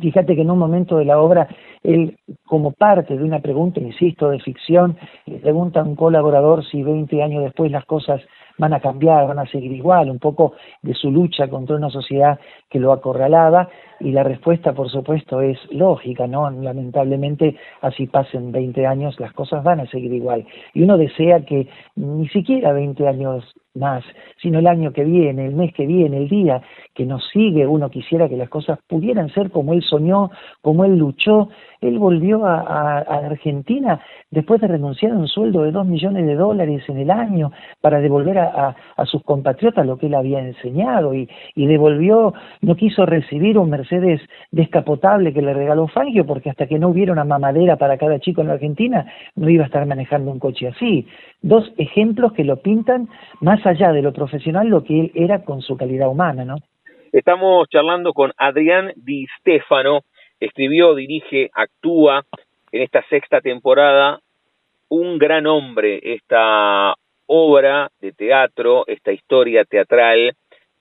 [0.00, 1.48] Fíjate que en un momento de la obra,
[1.82, 6.82] él, como parte de una pregunta, insisto, de ficción, le pregunta a un colaborador si
[6.82, 8.20] 20 años después las cosas
[8.58, 12.38] van a cambiar, van a seguir igual, un poco de su lucha contra una sociedad
[12.68, 13.68] que lo acorralaba,
[14.00, 16.48] y la respuesta, por supuesto, es lógica, ¿no?
[16.50, 20.46] Lamentablemente, así pasen 20 años, las cosas van a seguir igual.
[20.74, 21.66] Y uno desea que
[21.96, 23.44] ni siquiera 20 años
[23.78, 24.04] más,
[24.42, 26.60] sino el año que viene, el mes que viene, el día
[26.94, 30.98] que nos sigue, uno quisiera que las cosas pudieran ser como él soñó, como él
[30.98, 31.48] luchó.
[31.80, 36.82] Él volvió a, Argentina después de renunciar a un sueldo de dos millones de dólares
[36.88, 41.66] en el año para devolver a, sus compatriotas lo que él había enseñado y, y
[41.66, 46.88] devolvió, no quiso recibir un Mercedes descapotable que le regaló Fangio porque hasta que no
[46.88, 50.38] hubiera una mamadera para cada chico en la Argentina no iba a estar manejando un
[50.38, 51.06] coche así.
[51.40, 53.08] Dos ejemplos que lo pintan
[53.40, 56.56] más allá de lo profesional lo que él era con su calidad humana, ¿no?
[57.12, 60.00] Estamos charlando con Adrián Di Stefano,
[60.40, 62.24] escribió, dirige, actúa
[62.72, 64.20] en esta sexta temporada
[64.88, 66.94] un gran hombre, esta
[67.26, 70.34] obra de teatro, esta historia teatral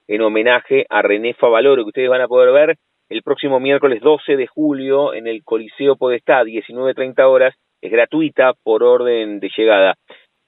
[0.07, 2.77] en homenaje a René Favaloro, que ustedes van a poder ver
[3.10, 8.83] el próximo miércoles 12 de julio en el Coliseo Podestá, 19.30 horas, es gratuita por
[8.83, 9.95] orden de llegada.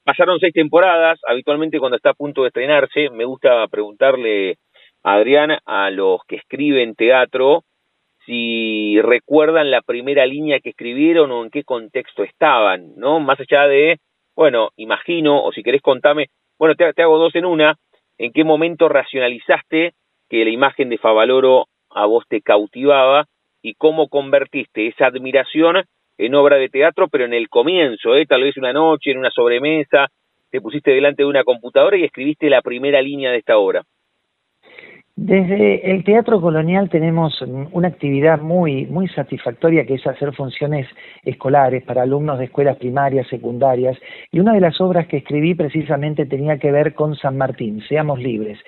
[0.10, 4.58] Pasaron seis temporadas, habitualmente cuando está a punto de estrenarse, me gusta preguntarle
[5.04, 7.62] a Adrián, a los que escriben teatro,
[8.26, 13.20] si recuerdan la primera línea que escribieron o en qué contexto estaban, ¿no?
[13.20, 14.00] Más allá de,
[14.36, 17.76] bueno, imagino, o si querés contame, bueno, te, te hago dos en una,
[18.18, 19.94] ¿en qué momento racionalizaste
[20.28, 23.26] que la imagen de Favaloro a vos te cautivaba
[23.62, 25.84] y cómo convertiste esa admiración
[26.20, 28.26] en obra de teatro, pero en el comienzo, ¿eh?
[28.26, 30.08] tal vez una noche, en una sobremesa,
[30.52, 33.84] te pusiste delante de una computadora y escribiste la primera línea de esta obra.
[35.22, 37.42] Desde el Teatro Colonial tenemos
[37.74, 40.88] una actividad muy, muy satisfactoria que es hacer funciones
[41.26, 43.98] escolares para alumnos de escuelas primarias, secundarias,
[44.32, 48.20] y una de las obras que escribí precisamente tenía que ver con San Martín, Seamos
[48.20, 48.60] Libres.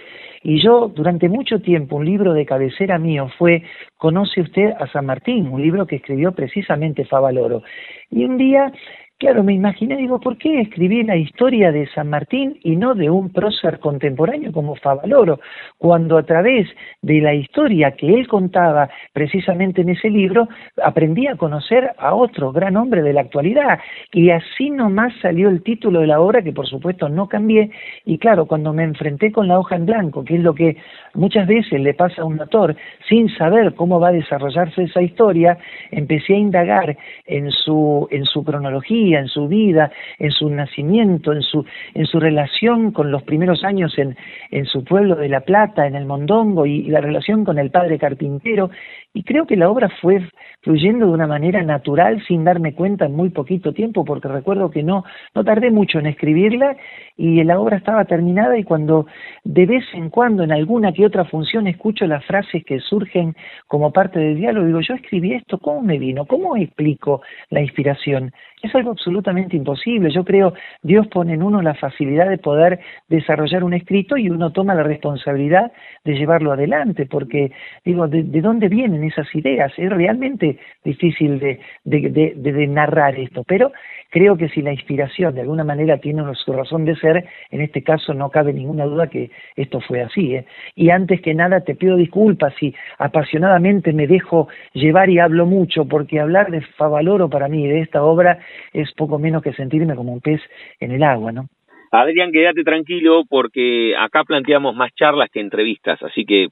[0.44, 3.64] Y yo, durante mucho tiempo, un libro de cabecera mío fue
[3.96, 7.64] Conoce usted a San Martín, un libro que escribió precisamente Favaloro.
[8.10, 8.74] Y un día
[9.22, 13.12] Claro, me imaginé, digo, ¿por qué escribí la historia de San Martín y no de
[13.12, 15.40] un prócer contemporáneo como Favaloro?
[15.78, 16.68] Cuando a través
[17.04, 20.48] de la historia que él contaba precisamente en ese libro,
[20.84, 23.78] aprendí a conocer a otro gran hombre de la actualidad.
[24.12, 27.70] Y así nomás salió el título de la obra, que por supuesto no cambié.
[28.06, 30.78] Y claro, cuando me enfrenté con la hoja en blanco, que es lo que
[31.14, 32.76] muchas veces le pasa a un autor,
[33.08, 35.60] sin saber cómo va a desarrollarse esa historia,
[35.92, 36.98] empecé a indagar
[37.28, 42.20] en su, en su cronología en su vida, en su nacimiento, en su, en su
[42.20, 44.16] relación con los primeros años en,
[44.52, 47.98] en su pueblo de La Plata, en el Mondongo, y, la relación con el padre
[47.98, 48.70] carpintero,
[49.14, 50.22] y creo que la obra fue
[50.62, 54.84] fluyendo de una manera natural sin darme cuenta en muy poquito tiempo, porque recuerdo que
[54.84, 55.04] no,
[55.36, 56.78] no tardé mucho en escribirla
[57.18, 59.08] y la obra estaba terminada y cuando
[59.44, 63.36] de vez en cuando en alguna que otra función escucho las frases que surgen
[63.68, 66.26] como parte del diálogo, digo, yo escribí esto, ¿cómo me vino?
[66.26, 68.32] ¿Cómo explico la inspiración?
[68.62, 70.12] Es algo absolutamente imposible.
[70.12, 70.54] Yo creo
[70.84, 74.84] Dios pone en uno la facilidad de poder desarrollar un escrito y uno toma la
[74.84, 75.72] responsabilidad
[76.04, 77.52] de llevarlo adelante, porque
[77.84, 79.72] digo, ¿de, dónde vienen esas ideas?
[79.78, 83.72] Es realmente difícil de, narrar esto, pero
[84.12, 87.82] creo que si la inspiración de alguna manera tiene su razón de ser, en este
[87.82, 90.36] caso no cabe ninguna duda que esto fue así.
[90.36, 90.46] ¿eh?
[90.76, 95.86] Y antes que nada te pido disculpas si apasionadamente me dejo llevar y hablo mucho,
[95.86, 98.40] porque hablar de Favaloro para mí, de esta obra,
[98.74, 100.42] es poco menos que sentirme como un pez
[100.80, 101.48] en el agua, ¿no?
[101.92, 106.48] Adrián, quédate tranquilo porque acá planteamos más charlas que entrevistas, así que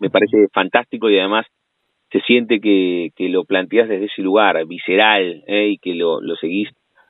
[0.00, 1.46] me parece fantástico y además
[2.10, 5.68] se siente que, que lo planteas desde ese lugar visceral ¿eh?
[5.68, 6.68] y que lo, lo seguís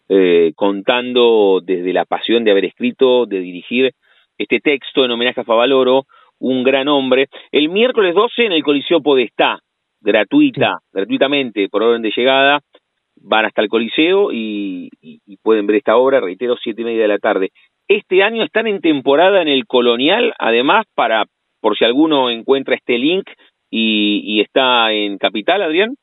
[0.08, 3.92] eh, contando desde la pasión de haber escrito, de dirigir
[4.36, 6.04] este texto en homenaje a Favaloro,
[6.38, 7.28] un gran hombre.
[7.52, 9.60] El miércoles 12 en el Coliseo Podestá,
[10.00, 12.60] gratuita, gratuitamente, por orden de llegada,
[13.24, 14.90] van hasta el Coliseo y,
[15.42, 17.50] pueden ver esta obra, reitero, siete y media de la tarde.
[17.88, 21.24] Este año están en temporada en el Colonial, además, para,
[21.60, 23.28] por si alguno encuentra este link
[23.70, 25.96] y, y está en Capital, Adrián.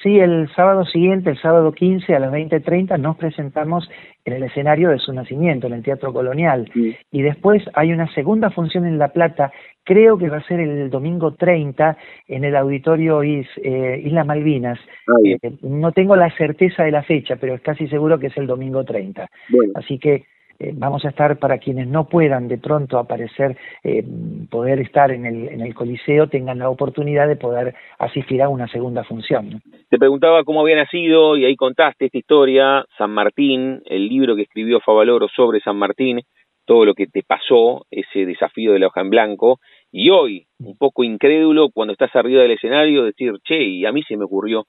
[0.00, 3.90] Sí, el sábado siguiente, el sábado 15 a las 20.30, nos presentamos
[4.24, 6.70] en el escenario de su nacimiento, en el Teatro Colonial.
[7.10, 9.50] Y después hay una segunda función en La Plata,
[9.82, 14.78] creo que va a ser el domingo 30, en el Auditorio Is, eh, Isla Malvinas.
[15.24, 18.46] Eh, no tengo la certeza de la fecha, pero es casi seguro que es el
[18.46, 19.28] domingo 30.
[19.74, 20.26] Así que
[20.60, 24.04] eh, vamos a estar para quienes no puedan de pronto aparecer, eh,
[24.50, 28.66] poder estar en el, en el Coliseo, tengan la oportunidad de poder asistir a una
[28.68, 29.62] segunda función.
[29.88, 34.42] Te preguntaba cómo había nacido y ahí contaste esta historia, San Martín, el libro que
[34.42, 36.22] escribió Favaloro sobre San Martín,
[36.66, 39.58] todo lo que te pasó, ese desafío de la hoja en blanco,
[39.90, 44.02] y hoy, un poco incrédulo, cuando estás arriba del escenario, decir, che, y a mí
[44.02, 44.66] se me ocurrió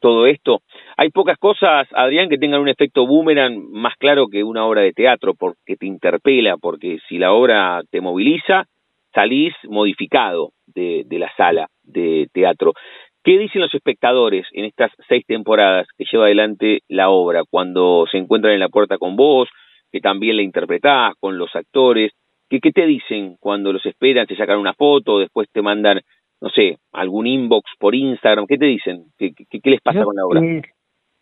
[0.00, 0.60] todo esto.
[0.96, 4.92] Hay pocas cosas, Adrián, que tengan un efecto boomerang más claro que una obra de
[4.92, 8.64] teatro, porque te interpela, porque si la obra te moviliza,
[9.14, 12.72] salís modificado de, la sala de teatro.
[13.24, 18.18] ¿Qué dicen los espectadores en estas seis temporadas que lleva adelante la obra cuando se
[18.18, 19.48] encuentran en la puerta con vos,
[19.90, 22.12] que también la interpretás con los actores?
[22.48, 26.00] ¿Qué, qué te dicen cuando los esperan, te sacan una foto, después te mandan
[26.40, 28.46] no sé, algún inbox por Instagram?
[28.46, 29.04] ¿Qué te dicen?
[29.16, 30.40] ¿Qué, qué, les pasa con la obra?
[30.40, 30.62] Eh,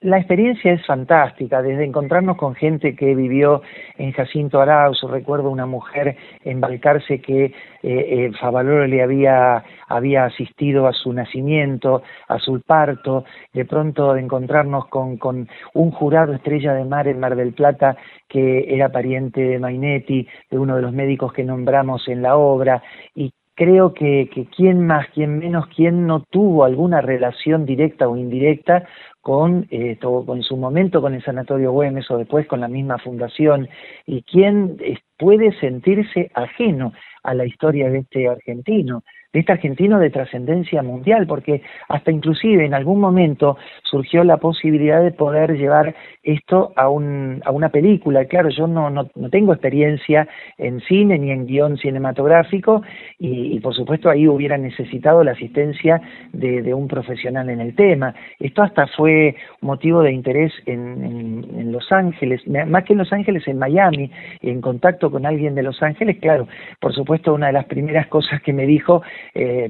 [0.03, 3.63] la experiencia es fantástica, desde encontrarnos con gente que vivió
[3.97, 7.53] en Jacinto Arauz, recuerdo una mujer embarcarse que eh,
[7.83, 14.87] eh, Favaloro le había, había asistido a su nacimiento, a su parto, de pronto encontrarnos
[14.89, 17.97] con, con un jurado estrella de mar en Mar del Plata
[18.29, 22.83] que era pariente de Mainetti, de uno de los médicos que nombramos en la obra,
[23.15, 28.17] y creo que, que quién más, quién menos, quién no tuvo alguna relación directa o
[28.17, 28.87] indirecta
[29.23, 33.69] con, eh, con su momento con el Sanatorio Güemes o después con la misma fundación,
[34.07, 34.79] y quién
[35.19, 36.93] puede sentirse ajeno
[37.25, 39.03] a la historia de este argentino.
[39.41, 45.13] Este argentino de trascendencia mundial, porque hasta inclusive en algún momento surgió la posibilidad de
[45.13, 48.25] poder llevar esto a, un, a una película.
[48.25, 50.29] Claro, yo no, no, tengo experiencia
[50.59, 52.83] en cine ni en guion cinematográfico
[53.19, 56.01] y, por supuesto ahí hubiera necesitado la asistencia
[56.33, 58.15] de, un profesional en el tema.
[58.41, 63.59] Esto hasta fue motivo de interés en, Los Ángeles, más que en Los Ángeles, en
[63.59, 64.11] Miami,
[64.41, 66.49] en contacto con alguien de Los Ángeles, claro,
[66.81, 69.03] por supuesto una de las primeras cosas que me dijo,
[69.35, 69.69] eh,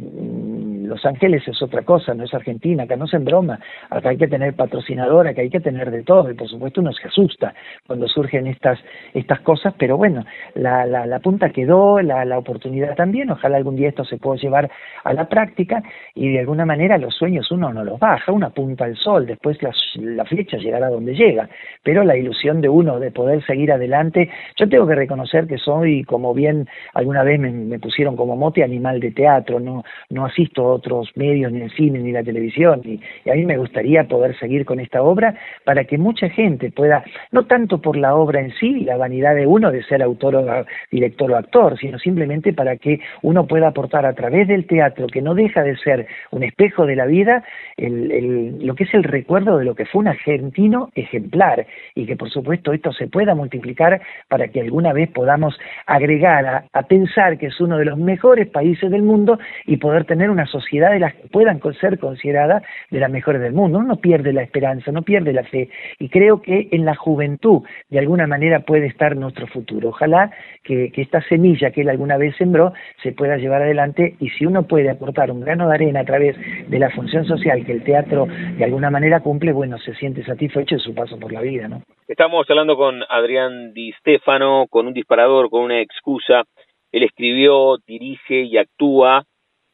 [0.86, 3.58] Los Ángeles es otra cosa, no es Argentina, acá no se broma,
[3.90, 6.92] acá hay que tener patrocinador, acá hay que tener de todo, y por supuesto uno
[6.92, 7.54] se asusta
[7.86, 8.78] cuando surgen estas,
[9.12, 10.24] estas cosas, pero bueno,
[10.54, 14.40] la, la, la punta quedó, la, la oportunidad también, ojalá algún día esto se pueda
[14.40, 14.70] llevar
[15.02, 15.82] a la práctica,
[16.14, 19.58] y de alguna manera los sueños uno no los baja, una punta al sol, después
[19.62, 21.48] la, flecha llegará donde llega,
[21.82, 26.04] pero la ilusión de uno de poder seguir adelante, yo tengo que reconocer que soy,
[26.04, 30.75] como bien alguna vez me, me pusieron como mote, animal de teatro, no, no asisto
[30.76, 34.36] otros medios, ni el cine, ni la televisión, y, y a mí me gustaría poder
[34.38, 38.52] seguir con esta obra para que mucha gente pueda, no tanto por la obra en
[38.52, 42.76] sí, la vanidad de uno de ser autor o director o actor, sino simplemente para
[42.76, 46.86] que uno pueda aportar a través del teatro, que no deja de ser un espejo
[46.86, 47.44] de la vida,
[47.76, 52.06] el, el, lo que es el recuerdo de lo que fue un argentino ejemplar y
[52.06, 56.82] que por supuesto esto se pueda multiplicar para que alguna vez podamos agregar a, a
[56.82, 60.65] pensar que es uno de los mejores países del mundo y poder tener una sociedad
[60.70, 63.78] de las que puedan ser consideradas de las mejores del mundo.
[63.78, 67.62] Uno no pierde la esperanza, no pierde la fe y creo que en la juventud
[67.88, 69.90] de alguna manera puede estar nuestro futuro.
[69.90, 70.30] Ojalá
[70.62, 74.64] que, esta semilla que él alguna vez sembró se pueda llevar adelante y si uno
[74.64, 76.36] puede aportar un grano de arena a través
[76.68, 80.74] de la función social que el teatro de alguna manera cumple, bueno, se siente satisfecho
[80.74, 81.82] en su paso por la vida, ¿no?
[82.08, 86.44] Estamos hablando con Adrián Di Stefano, con un disparador, con una excusa.
[86.92, 89.24] Él escribió, dirige y actúa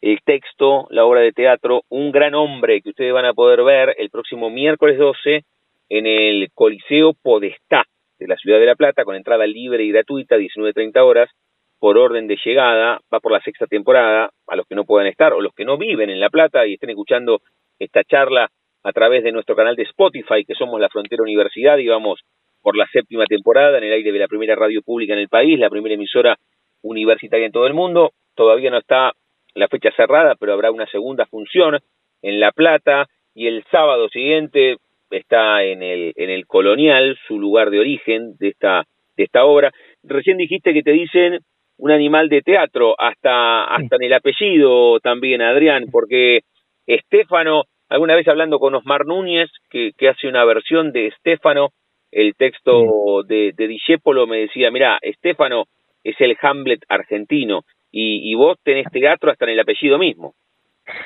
[0.03, 3.94] el texto, la obra de teatro, Un gran hombre que ustedes van a poder ver
[3.98, 5.44] el próximo miércoles 12
[5.88, 7.84] en el Coliseo Podestá
[8.18, 11.30] de la Ciudad de La Plata con entrada libre y gratuita, 19.30 horas,
[11.78, 15.32] por orden de llegada, va por la sexta temporada, a los que no puedan estar
[15.32, 17.40] o los que no viven en La Plata y estén escuchando
[17.78, 18.48] esta charla
[18.84, 22.20] a través de nuestro canal de Spotify, que somos la Frontera Universidad, y vamos
[22.61, 25.59] por la séptima temporada en el aire de la primera radio pública en el país,
[25.59, 26.36] la primera emisora
[26.82, 28.12] universitaria en todo el mundo.
[28.34, 29.12] Todavía no está
[29.55, 31.78] la fecha cerrada, pero habrá una segunda función
[32.22, 34.76] en La Plata y el sábado siguiente
[35.11, 38.84] está en el, en el Colonial, su lugar de origen de esta,
[39.16, 39.70] de esta obra.
[40.03, 41.40] Recién dijiste que te dicen
[41.78, 46.40] un animal de teatro, hasta, hasta en el apellido también, Adrián, porque
[46.86, 51.70] Estefano, alguna vez hablando con Osmar Núñez, que, que hace una versión de Estefano,
[52.11, 55.64] el texto de, de Discépolo me decía, mira, Estefano
[56.05, 57.62] es el Hamlet argentino,
[57.93, 60.34] y, y vos tenés teatro hasta en el apellido mismo.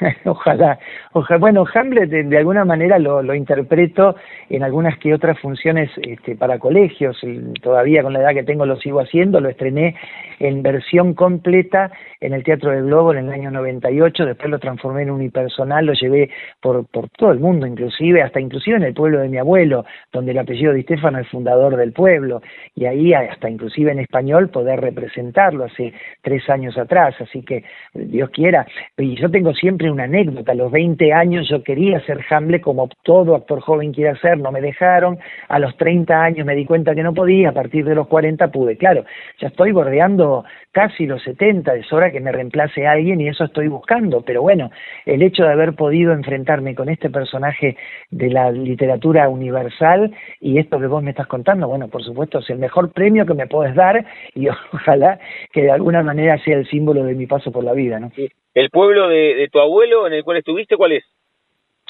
[0.24, 0.78] ojalá,
[1.12, 1.39] ojalá.
[1.39, 4.16] Bueno, Hamlet de, alguna manera lo, lo, interpreto
[4.49, 7.16] en algunas que otras funciones este, para colegios,
[7.62, 9.97] todavía con la edad que tengo lo sigo haciendo, lo estrené
[10.39, 15.03] en versión completa en el Teatro del Globo en el año 98, después lo transformé
[15.03, 16.30] en unipersonal, lo llevé
[16.61, 20.32] por, por todo el mundo, inclusive, hasta inclusive en el pueblo de mi abuelo, donde
[20.32, 22.43] el apellido de Estefano es fundador del pueblo,
[22.74, 27.64] y ahí hasta inclusive en español poder representarlo hace tres años atrás, así que
[27.95, 28.66] Dios quiera,
[28.97, 32.89] y yo tengo siempre una anécdota, a los 20 años yo quería ser Hamlet como
[33.03, 35.18] todo actor joven quiere ser, no me dejaron,
[35.49, 38.49] a los 30 años me di cuenta que no podía, a partir de los 40
[38.49, 39.05] pude, claro,
[39.39, 40.45] ya estoy bordeando
[40.77, 44.70] casi los 70, es hora que me reemplace alguien y eso estoy buscando, pero bueno,
[45.07, 47.79] el hecho de haber podido enfrentarme con este personaje
[48.11, 52.51] de la literatura universal y esto que vos me estás contando, bueno, por supuesto es
[52.51, 54.05] el mejor premio que me puedes dar
[54.35, 55.18] y ojalá
[55.51, 58.12] que de alguna manera sea el símbolo de mi paso por la vida, ¿no?
[58.53, 61.05] ¿El pueblo de, de tu abuelo en el cual estuviste, cuál es?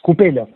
[0.00, 0.48] Cupelo.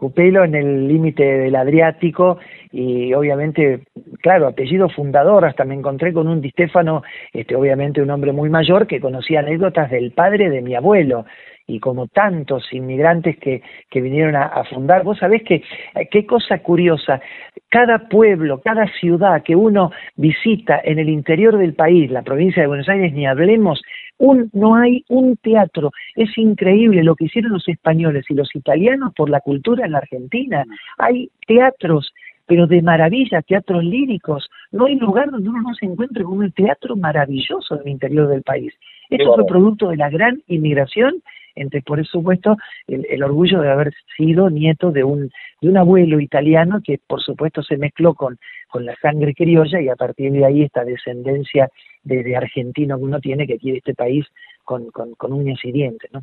[0.00, 2.38] Cupelo en el límite del Adriático
[2.72, 3.80] y obviamente,
[4.22, 7.02] claro, apellido fundador, hasta me encontré con un Di Stefano,
[7.34, 11.26] este, obviamente un hombre muy mayor que conocía anécdotas del padre de mi abuelo.
[11.66, 15.62] Y como tantos inmigrantes que, que vinieron a, fundar, vos sabés que
[16.10, 17.20] qué cosa curiosa,
[17.68, 22.68] cada pueblo, cada ciudad que uno visita en el interior del país, la provincia de
[22.68, 23.82] Buenos Aires, ni hablemos,
[24.20, 25.90] un, no hay un teatro.
[26.14, 29.98] Es increíble lo que hicieron los españoles y los italianos por la cultura en la
[29.98, 30.64] Argentina.
[30.98, 32.12] Hay teatros,
[32.46, 34.48] pero de maravilla, teatros líricos.
[34.72, 38.28] No hay lugar donde uno no se encuentre con un teatro maravilloso en el interior
[38.28, 38.74] del país.
[39.08, 41.22] Esto fue producto de la gran inmigración
[41.54, 45.30] entre por supuesto el, el, orgullo de haber sido nieto de un
[45.60, 48.38] de un abuelo italiano que por supuesto se mezcló con
[48.68, 51.68] con la sangre criolla y a partir de ahí esta descendencia
[52.02, 54.26] de, de argentino que uno tiene que quiere este país
[54.64, 56.22] con, con, uñas y dientes, ¿no?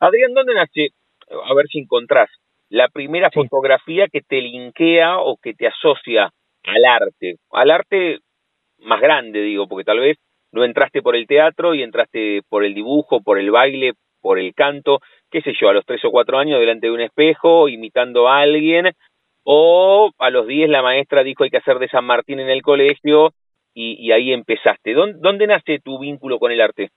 [0.00, 0.88] Adrián, ¿dónde nace?
[1.30, 2.28] A ver si encontrás
[2.68, 6.30] la primera fotografía que te linkea o que te asocia
[6.64, 8.18] al arte, al arte
[8.78, 10.18] más grande, digo, porque tal vez
[10.52, 13.92] no entraste por el teatro y entraste por el dibujo, por el baile,
[14.26, 14.98] por el canto,
[15.30, 18.40] qué sé yo, a los tres o cuatro años delante de un espejo, imitando a
[18.40, 18.90] alguien,
[19.44, 22.60] o a los diez la maestra dijo hay que hacer de San Martín en el
[22.60, 23.32] colegio
[23.72, 24.94] y, ahí empezaste.
[24.94, 26.90] ¿Dónde, nace tu vínculo con el arte?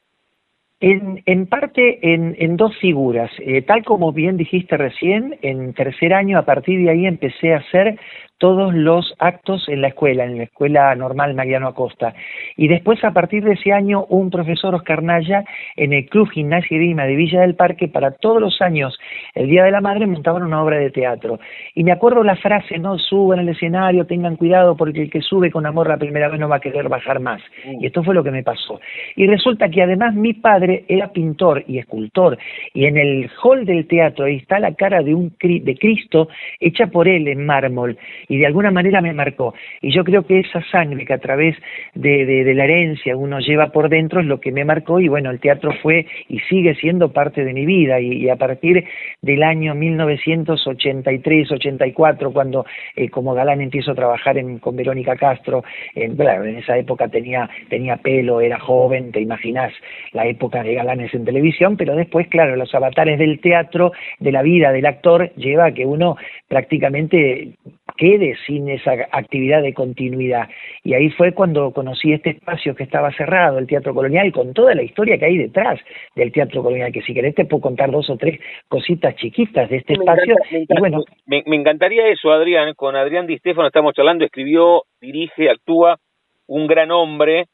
[0.79, 3.29] En, en parte en, en, dos figuras.
[3.37, 7.57] Eh, tal como bien dijiste recién, en tercer año a partir de ahí empecé a
[7.57, 7.99] hacer
[8.39, 12.15] todos los actos en la escuela, en la escuela normal Mariano Acosta.
[12.57, 15.43] Y después, a partir de ese año, un profesor Oscar Naya
[15.75, 18.97] en el Club Gimnasia y de Villa del Parque, para todos los años,
[19.35, 21.39] el Día de la Madre, montaban una obra de teatro.
[21.75, 25.51] Y me acuerdo la frase, no suban al escenario, tengan cuidado, porque el que sube
[25.51, 27.41] con amor la primera vez no va a querer bajar más.
[27.79, 28.79] Y esto fue lo que me pasó.
[29.15, 32.37] Y resulta que además mi padre era pintor y escultor,
[32.73, 36.29] y en el hall del teatro ahí está la cara de un de Cristo
[36.59, 37.97] hecha por él en mármol
[38.29, 39.53] y de alguna manera me marcó.
[39.81, 41.57] Y yo creo que esa sangre que a través
[41.95, 45.39] de, la herencia uno lleva por dentro es lo que me marcó y bueno, el
[45.39, 48.85] teatro fue y sigue siendo parte de mi vida y, a partir
[49.21, 52.65] del año 1983-84, cuando
[52.95, 55.63] eh, como galán empiezo a trabajar en, con Verónica Castro,
[55.95, 59.73] en, en esa época tenía, tenía pelo, era joven, te imaginas
[60.11, 64.43] la época de galanes en televisión, pero después, claro, los avatares del teatro, de la
[64.43, 66.15] vida del actor, lleva a que uno
[66.47, 67.53] prácticamente
[67.99, 70.47] quede sin esa actividad de continuidad.
[70.83, 74.73] Y ahí fue cuando conocí este espacio que estaba cerrado, el Teatro Colonial, con toda
[74.73, 75.79] la historia que hay detrás
[76.15, 78.39] del Teatro Colonial, que si querés te puedo contar dos o tres
[78.69, 80.35] cositas chiquitas de este espacio.
[80.49, 82.73] me, bueno, me, encantaría eso, Adrián.
[82.73, 85.97] Con Adrián Di Stefano estamos charlando, escribió, dirige, actúa,
[86.47, 87.47] un gran hombre,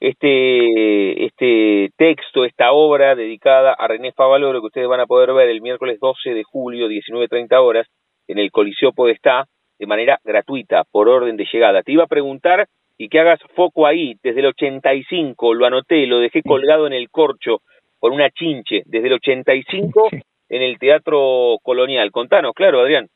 [0.00, 5.50] este, este texto, esta obra dedicada a René Favaloro que ustedes van a poder ver
[5.50, 7.86] el miércoles 12 de julio, 19.30 horas,
[8.26, 9.44] en el Coliseo Podestá,
[9.80, 11.82] de manera gratuita, por orden de llegada.
[11.82, 12.68] Te iba a preguntar
[12.98, 17.08] y que hagas foco ahí, desde el 85, lo anoté, lo dejé colgado en el
[17.08, 17.62] corcho
[17.98, 20.10] por una chinche, desde el 85
[20.50, 22.12] en el Teatro Colonial.
[22.12, 23.08] Contanos, claro, Adrián.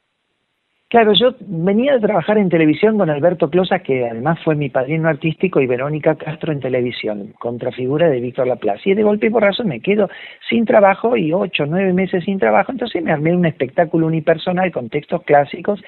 [0.89, 5.09] Claro, yo venía de trabajar en televisión con Alberto Closa, que además fue mi padrino
[5.09, 8.91] artístico, y Verónica Castro en televisión, contrafigura de Víctor Laplace.
[8.91, 10.09] Y de golpe y por razón me quedo
[10.49, 14.89] sin trabajo y ocho, nueve meses sin trabajo, entonces me armé un espectáculo unipersonal con
[14.89, 15.83] textos clásicos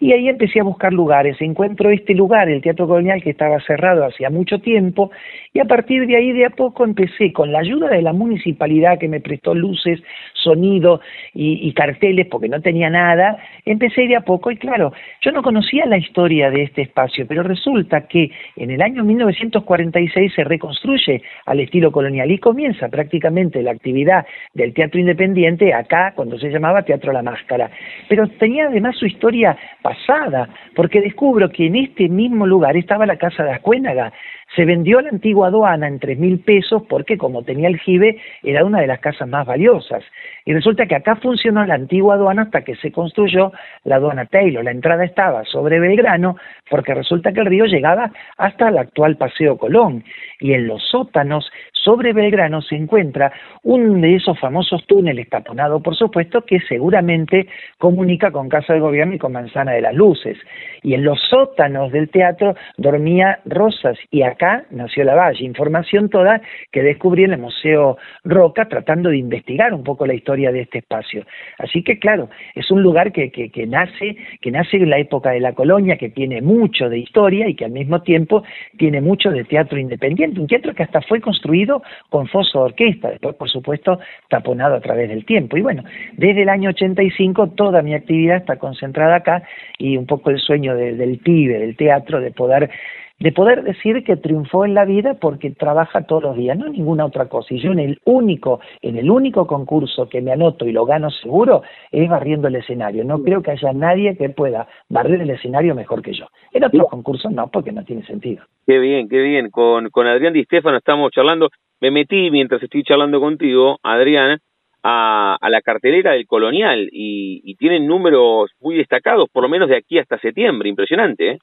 [0.00, 1.36] y ahí empecé a buscar lugares.
[1.40, 5.10] Encuentro este lugar, el Teatro Colonial, que estaba cerrado hacía mucho tiempo,
[5.52, 8.98] y a partir de ahí de a poco empecé, con la ayuda de la municipalidad
[8.98, 10.00] que me prestó luces,
[10.34, 11.00] sonido
[11.34, 15.84] y, carteles, porque no tenía nada, empecé de a poco, y claro, yo no conocía
[15.86, 21.60] la historia de este espacio, pero resulta que en el año 1946 se reconstruye al
[21.60, 27.12] estilo colonial y comienza prácticamente la actividad del teatro independiente acá, cuando se llamaba Teatro
[27.12, 27.70] La Máscara.
[28.08, 29.56] Pero tenía además su historia
[29.88, 34.12] pasada, porque descubro que en este mismo lugar estaba la casa de Ascuénaga.
[34.56, 38.64] Se vendió la antigua aduana en tres mil pesos porque como tenía el jibe era
[38.64, 40.02] una de las casas más valiosas.
[40.44, 43.52] Y resulta que acá funcionó la antigua aduana hasta que se construyó
[43.84, 44.64] la aduana Taylor.
[44.64, 46.36] La entrada estaba sobre Belgrano
[46.70, 50.04] porque resulta que el río llegaba hasta el actual Paseo Colón.
[50.40, 53.32] Y en los sótanos sobre Belgrano se encuentra
[53.62, 59.14] uno de esos famosos túneles taponado, por supuesto, que seguramente comunica con Casa de Gobierno
[59.14, 60.38] y con Manzana de las Luces.
[60.82, 66.40] Y en los sótanos del teatro dormía Rosas y acá nació la Valle, información toda
[66.70, 70.78] que descubrí en el Museo Roca tratando de investigar un poco la historia de este
[70.78, 71.26] espacio.
[71.58, 75.30] Así que claro, es un lugar que, que, que nace, que nace en la época
[75.30, 78.44] de la colonia, que tiene mucho de historia y que al mismo tiempo
[78.76, 83.10] tiene mucho de teatro independiente, un teatro que hasta fue construido con foso de orquesta,
[83.10, 85.56] después por supuesto taponado a través del tiempo.
[85.56, 85.82] Y bueno,
[86.12, 89.42] desde el año 85 toda mi actividad está concentrada acá
[89.78, 92.70] y un poco el sueño del pibe, del teatro, de poder
[93.18, 97.04] de poder decir que triunfó en la vida porque trabaja todos los días, no ninguna
[97.04, 97.52] otra cosa.
[97.52, 101.10] Y yo en el único, en el único concurso que me anoto y lo gano
[101.10, 103.04] seguro es barriendo el escenario.
[103.04, 106.26] No creo que haya nadie que pueda barrer el escenario mejor que yo.
[106.52, 108.44] En otros concursos no, porque no tiene sentido.
[108.66, 109.50] Qué bien, qué bien.
[109.50, 111.48] Con, con Adrián Di Stefano estamos charlando.
[111.80, 114.38] Me metí mientras estoy charlando contigo, Adrián,
[114.82, 119.68] a, a la cartelera del Colonial y, y tienen números muy destacados, por lo menos
[119.68, 120.68] de aquí hasta septiembre.
[120.68, 121.38] Impresionante, ¿eh?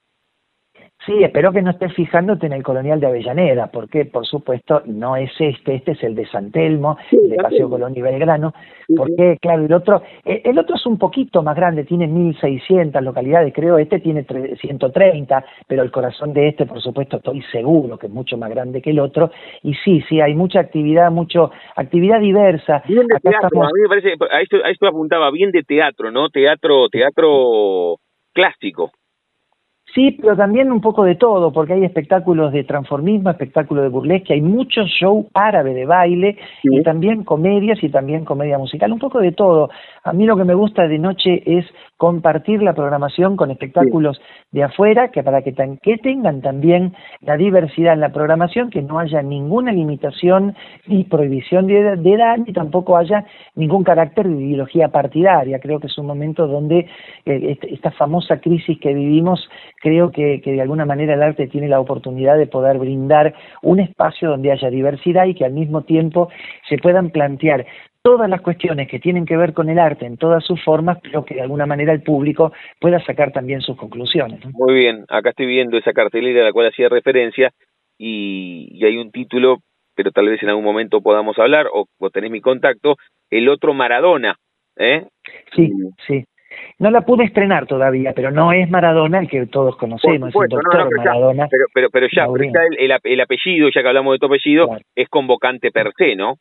[1.05, 5.15] Sí, espero que no estés fijándote en el colonial de Avellaneda, porque por supuesto no
[5.15, 8.55] es este, este es el de San Telmo, el de Paseo Colón y Belgrano,
[8.95, 13.53] porque claro, el otro, eh, el otro es un poquito más grande, tiene 1600 localidades,
[13.53, 18.13] creo, este tiene 130, pero el corazón de este, por supuesto, estoy seguro que es
[18.13, 19.29] mucho más grande que el otro,
[19.61, 22.81] y sí, sí, hay mucha actividad, mucho, actividad diversa.
[22.87, 26.09] Bien de teatro, a mí me parece, a esto, a esto apuntaba, bien de teatro,
[26.09, 26.29] ¿no?
[26.29, 27.97] Teatro, teatro
[28.33, 28.91] clásico.
[29.95, 34.33] Sí, pero también un poco de todo, porque hay espectáculos de transformismo, espectáculos de burlesque,
[34.33, 39.21] hay muchos show árabe de baile y también comedias y también comedia musical, un poco
[39.21, 39.69] de todo.
[40.03, 41.65] A mí lo que me gusta de noche es
[41.95, 44.19] compartir la programación con espectáculos
[44.55, 48.99] de afuera, que para que, que tengan también la diversidad en la programación, que no
[48.99, 50.55] haya ninguna limitación
[50.87, 53.25] ni prohibición de, edad, ni tampoco haya
[53.55, 55.59] ningún carácter de ideología partidaria.
[55.59, 56.87] Creo que es un momento donde
[57.25, 59.45] eh, esta famosa crisis que vivimos
[59.81, 64.29] creo que, de alguna manera el arte tiene la oportunidad de poder brindar un espacio
[64.29, 66.29] donde haya diversidad y que al mismo tiempo
[66.69, 67.65] se puedan plantear
[68.05, 71.25] todas las cuestiones que tienen que ver con el arte en todas sus formas, pero
[71.25, 74.41] que de alguna manera el público pueda sacar también sus conclusiones.
[74.53, 77.49] Muy bien, acá estoy viendo esa cartelera a la cual hacía referencia
[77.97, 79.57] y, hay un título,
[79.95, 82.95] pero tal vez en algún momento podamos hablar o, o tenés mi contacto,
[83.31, 84.35] El otro Maradona.
[84.77, 85.07] ¿eh?
[85.55, 85.71] Sí,
[86.05, 86.25] sí.
[86.77, 90.95] No la pude estrenar todavía, pero no es Maradona el que todos conocemos, el doctor
[90.95, 91.47] Maradona.
[91.49, 92.27] pero, pero, pero ya,
[92.77, 96.35] el, apellido, ya que hablamos de tu apellido, es convocante per se, ¿no?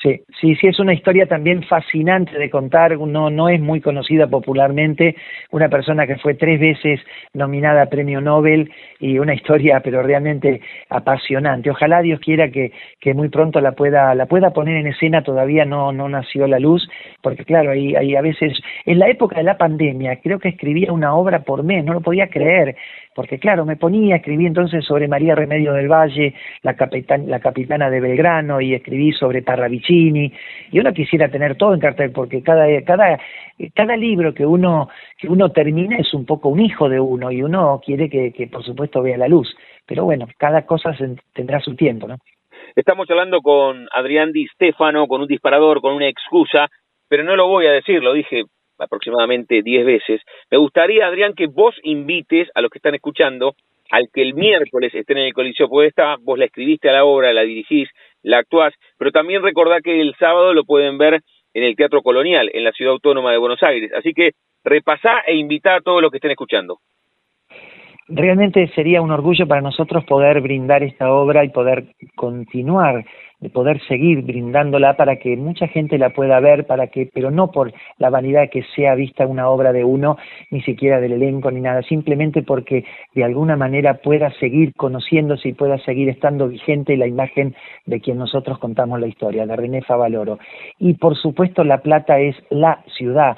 [0.00, 4.28] Sí, sí, sí, es una historia también fascinante de contar, no, no es muy conocida
[4.28, 5.16] popularmente,
[5.50, 7.00] una persona que fue tres veces
[7.34, 8.70] nominada a Premio Nobel
[9.00, 11.70] y una historia pero realmente apasionante.
[11.70, 12.70] Ojalá Dios quiera que,
[13.00, 16.60] que muy pronto la pueda, la pueda poner en escena, todavía no, no nació la
[16.60, 16.88] luz,
[17.20, 20.92] porque claro, ahí, ahí a veces, en la época de la pandemia, creo que escribía
[20.92, 22.76] una obra por mes, no lo podía creer,
[23.18, 26.76] porque claro, me ponía, escribí entonces sobre María Remedio del Valle, la,
[27.26, 30.32] la capitana de Belgrano, y escribí sobre Parravicini,
[30.70, 33.18] y uno quisiera tener todo en cartel, porque cada, cada,
[33.74, 37.42] cada libro que uno, que uno termina es un poco un hijo de uno, y
[37.42, 39.52] uno quiere que, que por supuesto vea la luz,
[39.84, 40.94] pero bueno, cada cosa
[41.32, 42.18] tendrá su tiempo, ¿no?
[42.76, 46.68] Estamos hablando con Adrián Di Stefano, con un disparador, con una excusa,
[47.08, 48.44] pero no lo voy a decir, lo dije
[48.78, 50.20] aproximadamente 10 veces.
[50.50, 53.54] Me gustaría, Adrián, que vos invites a los que están escuchando
[53.90, 57.32] al que el miércoles estén en el Coliseo Podesta, vos la escribiste a la obra,
[57.32, 57.88] la dirigís,
[58.22, 61.20] la actuás, pero también recordá que el sábado lo pueden ver
[61.54, 63.90] en el Teatro Colonial, en la Ciudad Autónoma de Buenos Aires.
[63.96, 66.78] Así que repasá e invitá a todos los que estén escuchando.
[68.08, 73.04] Realmente sería un orgullo para nosotros poder brindar esta obra y poder continuar
[73.40, 77.52] de poder seguir brindándola para que mucha gente la pueda ver, para que, pero no
[77.52, 80.16] por la vanidad que sea vista una obra de uno,
[80.50, 82.84] ni siquiera del elenco ni nada, simplemente porque
[83.14, 87.54] de alguna manera pueda seguir conociéndose y pueda seguir estando vigente la imagen
[87.86, 90.38] de quien nosotros contamos la historia, de René Favaloro.
[90.78, 93.36] Y por supuesto La Plata es la ciudad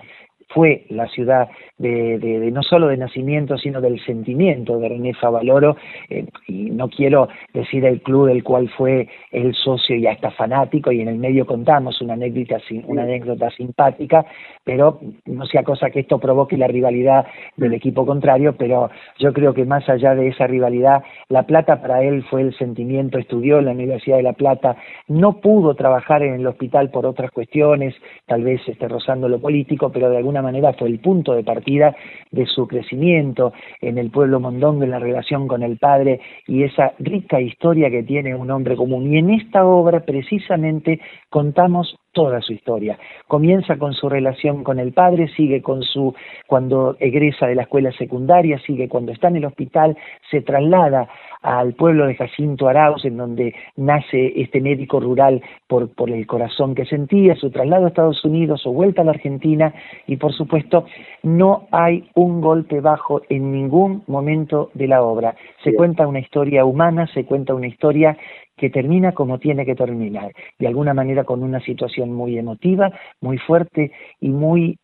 [0.52, 1.48] fue la ciudad
[1.78, 5.76] de, de, no solo de nacimiento, sino del sentimiento de René Favaloro,
[6.08, 10.92] eh, y no quiero decir el club del cual fue el socio y hasta fanático,
[10.92, 14.26] y en el medio contamos una anécdota, una anécdota simpática,
[14.64, 17.26] pero no sea cosa que esto provoque la rivalidad
[17.56, 22.02] del equipo contrario, pero yo creo que más allá de esa rivalidad, La Plata para
[22.02, 24.76] él fue el sentimiento, estudió en la Universidad de La Plata,
[25.08, 27.94] no pudo trabajar en el hospital por otras cuestiones,
[28.26, 31.94] tal vez esté rozando lo político, pero de alguna manera fue el punto de partida
[32.30, 36.92] de su crecimiento en el pueblo mondongo, en la relación con el padre y esa
[36.98, 39.12] rica historia que tiene un hombre común.
[39.12, 42.98] Y en esta obra precisamente contamos toda su historia.
[43.28, 46.12] Comienza con su relación con el padre, sigue con su
[46.46, 49.96] cuando egresa de la escuela secundaria, sigue cuando está en el hospital,
[50.30, 51.08] se traslada
[51.42, 56.74] al pueblo de Jacinto Arauz, en donde nace este médico rural por, por el corazón
[56.74, 59.72] que sentía, su traslado a Estados Unidos, su vuelta a la Argentina,
[60.06, 60.84] y por supuesto
[61.22, 65.34] no hay un golpe bajo en ningún momento de la obra.
[65.62, 68.18] Se cuenta una historia humana, se cuenta una historia
[68.60, 72.92] que termina como tiene que terminar, de alguna manera con una situación muy emotiva,
[73.22, 73.90] muy fuerte
[74.20, 74.76] y muy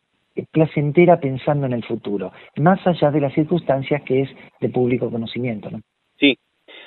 [0.51, 5.69] placentera pensando en el futuro, más allá de las circunstancias que es de público conocimiento.
[5.69, 5.81] ¿no?
[6.17, 6.39] Sí.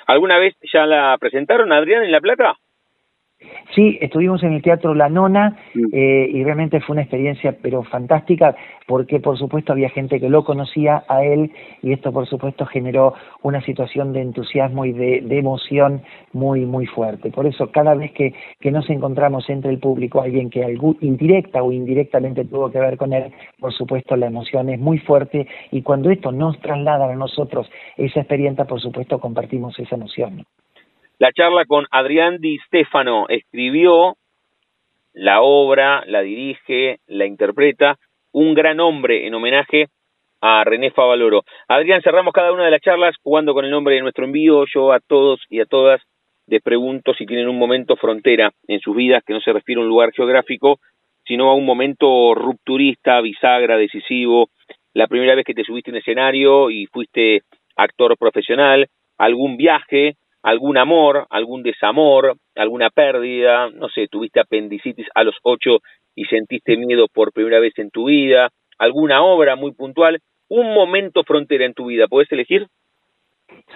[0.05, 2.55] ¿Alguna vez ya la presentaron, Adrián, en La Plata?
[3.75, 5.57] Sí, estuvimos en el Teatro La Nona
[5.93, 10.43] eh, y realmente fue una experiencia pero fantástica porque por supuesto había gente que lo
[10.43, 13.13] conocía a él y esto por supuesto generó
[13.43, 16.01] una situación de entusiasmo y de, emoción
[16.33, 17.31] muy muy fuerte.
[17.31, 21.63] Por eso cada vez que, que, nos encontramos entre el público alguien que algún, indirecta
[21.63, 25.81] o indirectamente tuvo que ver con él, por supuesto la emoción es muy fuerte y
[25.81, 30.45] cuando esto nos traslada a nosotros esa experiencia, por supuesto compartimos esa emoción.
[31.21, 34.15] La charla con Adrián Di Stefano escribió
[35.13, 37.99] la obra, la dirige, la interpreta,
[38.31, 39.89] un gran hombre en homenaje
[40.41, 41.43] a René Favaloro.
[41.67, 44.65] Adrián, cerramos cada una de las charlas jugando con el nombre de nuestro envío.
[44.73, 46.01] Yo a todos y a todas
[46.47, 49.83] les pregunto si tienen un momento frontera en sus vidas que no se refiere a
[49.83, 50.79] un lugar geográfico,
[51.23, 54.49] sino a un momento rupturista, bisagra, decisivo,
[54.95, 57.43] la primera vez que te subiste en escenario y fuiste
[57.75, 58.87] actor profesional,
[59.19, 65.79] algún viaje, algún amor, algún desamor, alguna pérdida, no sé, tuviste apendicitis a los ocho
[66.15, 70.19] y sentiste miedo por primera vez en tu vida, alguna obra muy puntual,
[70.49, 72.67] un momento frontera en tu vida, ¿puedes elegir?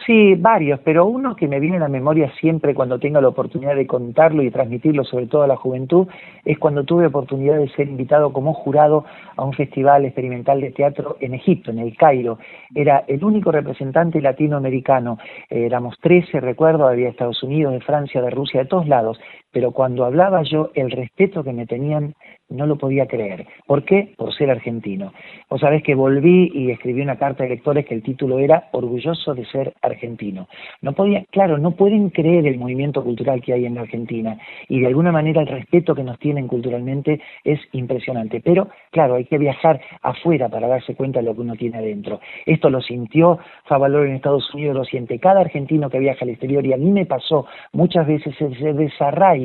[0.05, 3.75] Sí, varios, pero uno que me viene a la memoria siempre cuando tengo la oportunidad
[3.75, 6.07] de contarlo y transmitirlo, sobre todo a la juventud,
[6.43, 9.05] es cuando tuve oportunidad de ser invitado como jurado
[9.35, 12.37] a un festival experimental de teatro en Egipto, en el Cairo.
[12.75, 15.17] Era el único representante latinoamericano.
[15.49, 19.19] éramos 13, recuerdo, había Estados Unidos, de Francia, de Rusia, de todos lados.
[19.55, 22.13] Pero cuando hablaba yo, el respeto que me tenían
[22.49, 23.47] no lo podía creer.
[23.65, 24.13] ¿Por qué?
[24.17, 25.13] Por ser argentino.
[25.49, 29.33] Vos sabés que volví y escribí una carta de lectores que el título era Orgulloso
[29.33, 30.49] de ser argentino.
[30.81, 34.37] No podía, claro, no pueden creer el movimiento cultural que hay en la Argentina
[34.67, 38.41] y de alguna manera el respeto que nos tienen culturalmente es impresionante.
[38.41, 42.19] Pero, claro, hay que viajar afuera para darse cuenta de lo que uno tiene adentro.
[42.45, 46.65] Esto lo sintió Favaloro en Estados Unidos, lo siente cada argentino que viaja al exterior
[46.65, 49.44] y a mí me pasó muchas veces ese desarraigo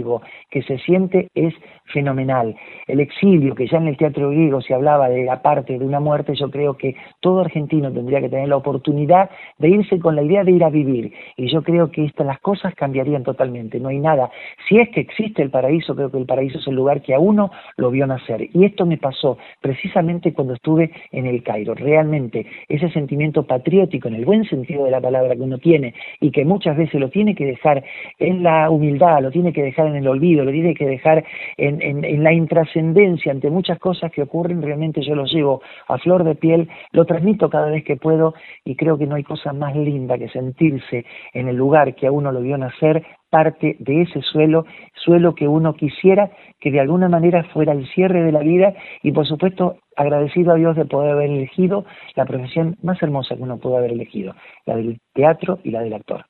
[0.50, 1.54] que se siente es
[1.86, 2.54] fenomenal
[2.86, 6.00] el exilio, que ya en el teatro griego se hablaba de la parte de una
[6.00, 10.22] muerte, yo creo que todo argentino tendría que tener la oportunidad de irse con la
[10.22, 11.12] idea de ir a vivir.
[11.36, 13.80] Y yo creo que estas las cosas cambiarían totalmente.
[13.80, 14.30] No hay nada.
[14.68, 17.18] Si es que existe el paraíso, creo que el paraíso es el lugar que a
[17.18, 18.48] uno lo vio nacer.
[18.52, 21.74] Y esto me pasó precisamente cuando estuve en el Cairo.
[21.74, 26.30] Realmente ese sentimiento patriótico, en el buen sentido de la palabra que uno tiene, y
[26.30, 27.82] que muchas veces lo tiene que dejar
[28.18, 31.24] en la humildad, lo tiene que dejar en el olvido, lo tiene que dejar
[31.56, 36.34] en, la intrascendencia ante muchas cosas que ocurren, realmente yo lo llevo a flor de
[36.34, 38.34] piel, lo transmito cada vez que puedo
[38.64, 42.12] y creo que no hay cosa más linda que sentirse en el lugar que a
[42.12, 47.08] uno lo vio nacer, parte de ese suelo, suelo que uno quisiera que de alguna
[47.08, 51.12] manera fuera el cierre de la vida y por supuesto agradecido a Dios de poder
[51.12, 51.84] haber elegido
[52.16, 54.34] la profesión más hermosa que uno puede haber elegido,
[54.66, 56.26] la del teatro y la del actor.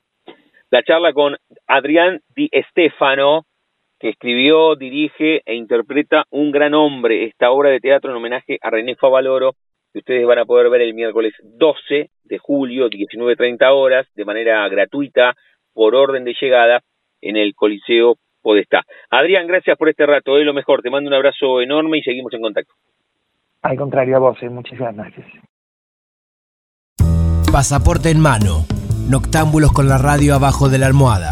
[0.69, 1.35] La charla con
[1.67, 3.43] Adrián Di Stefano,
[4.01, 8.71] que escribió, dirige e interpreta Un gran hombre, esta obra de teatro en homenaje a
[8.71, 9.53] René Favaloro,
[9.93, 14.67] que ustedes van a poder ver el miércoles 12 de julio, 19.30 horas, de manera
[14.69, 15.35] gratuita,
[15.73, 16.81] por orden de llegada,
[17.21, 18.81] en el Coliseo Podestá.
[19.11, 22.33] Adrián, gracias por este rato, es lo mejor, te mando un abrazo enorme y seguimos
[22.33, 22.73] en contacto.
[23.61, 25.27] Al contrario, a vos, eh, muchísimas gracias.
[27.51, 28.65] Pasaporte en mano,
[29.07, 31.31] noctámbulos con la radio abajo de la almohada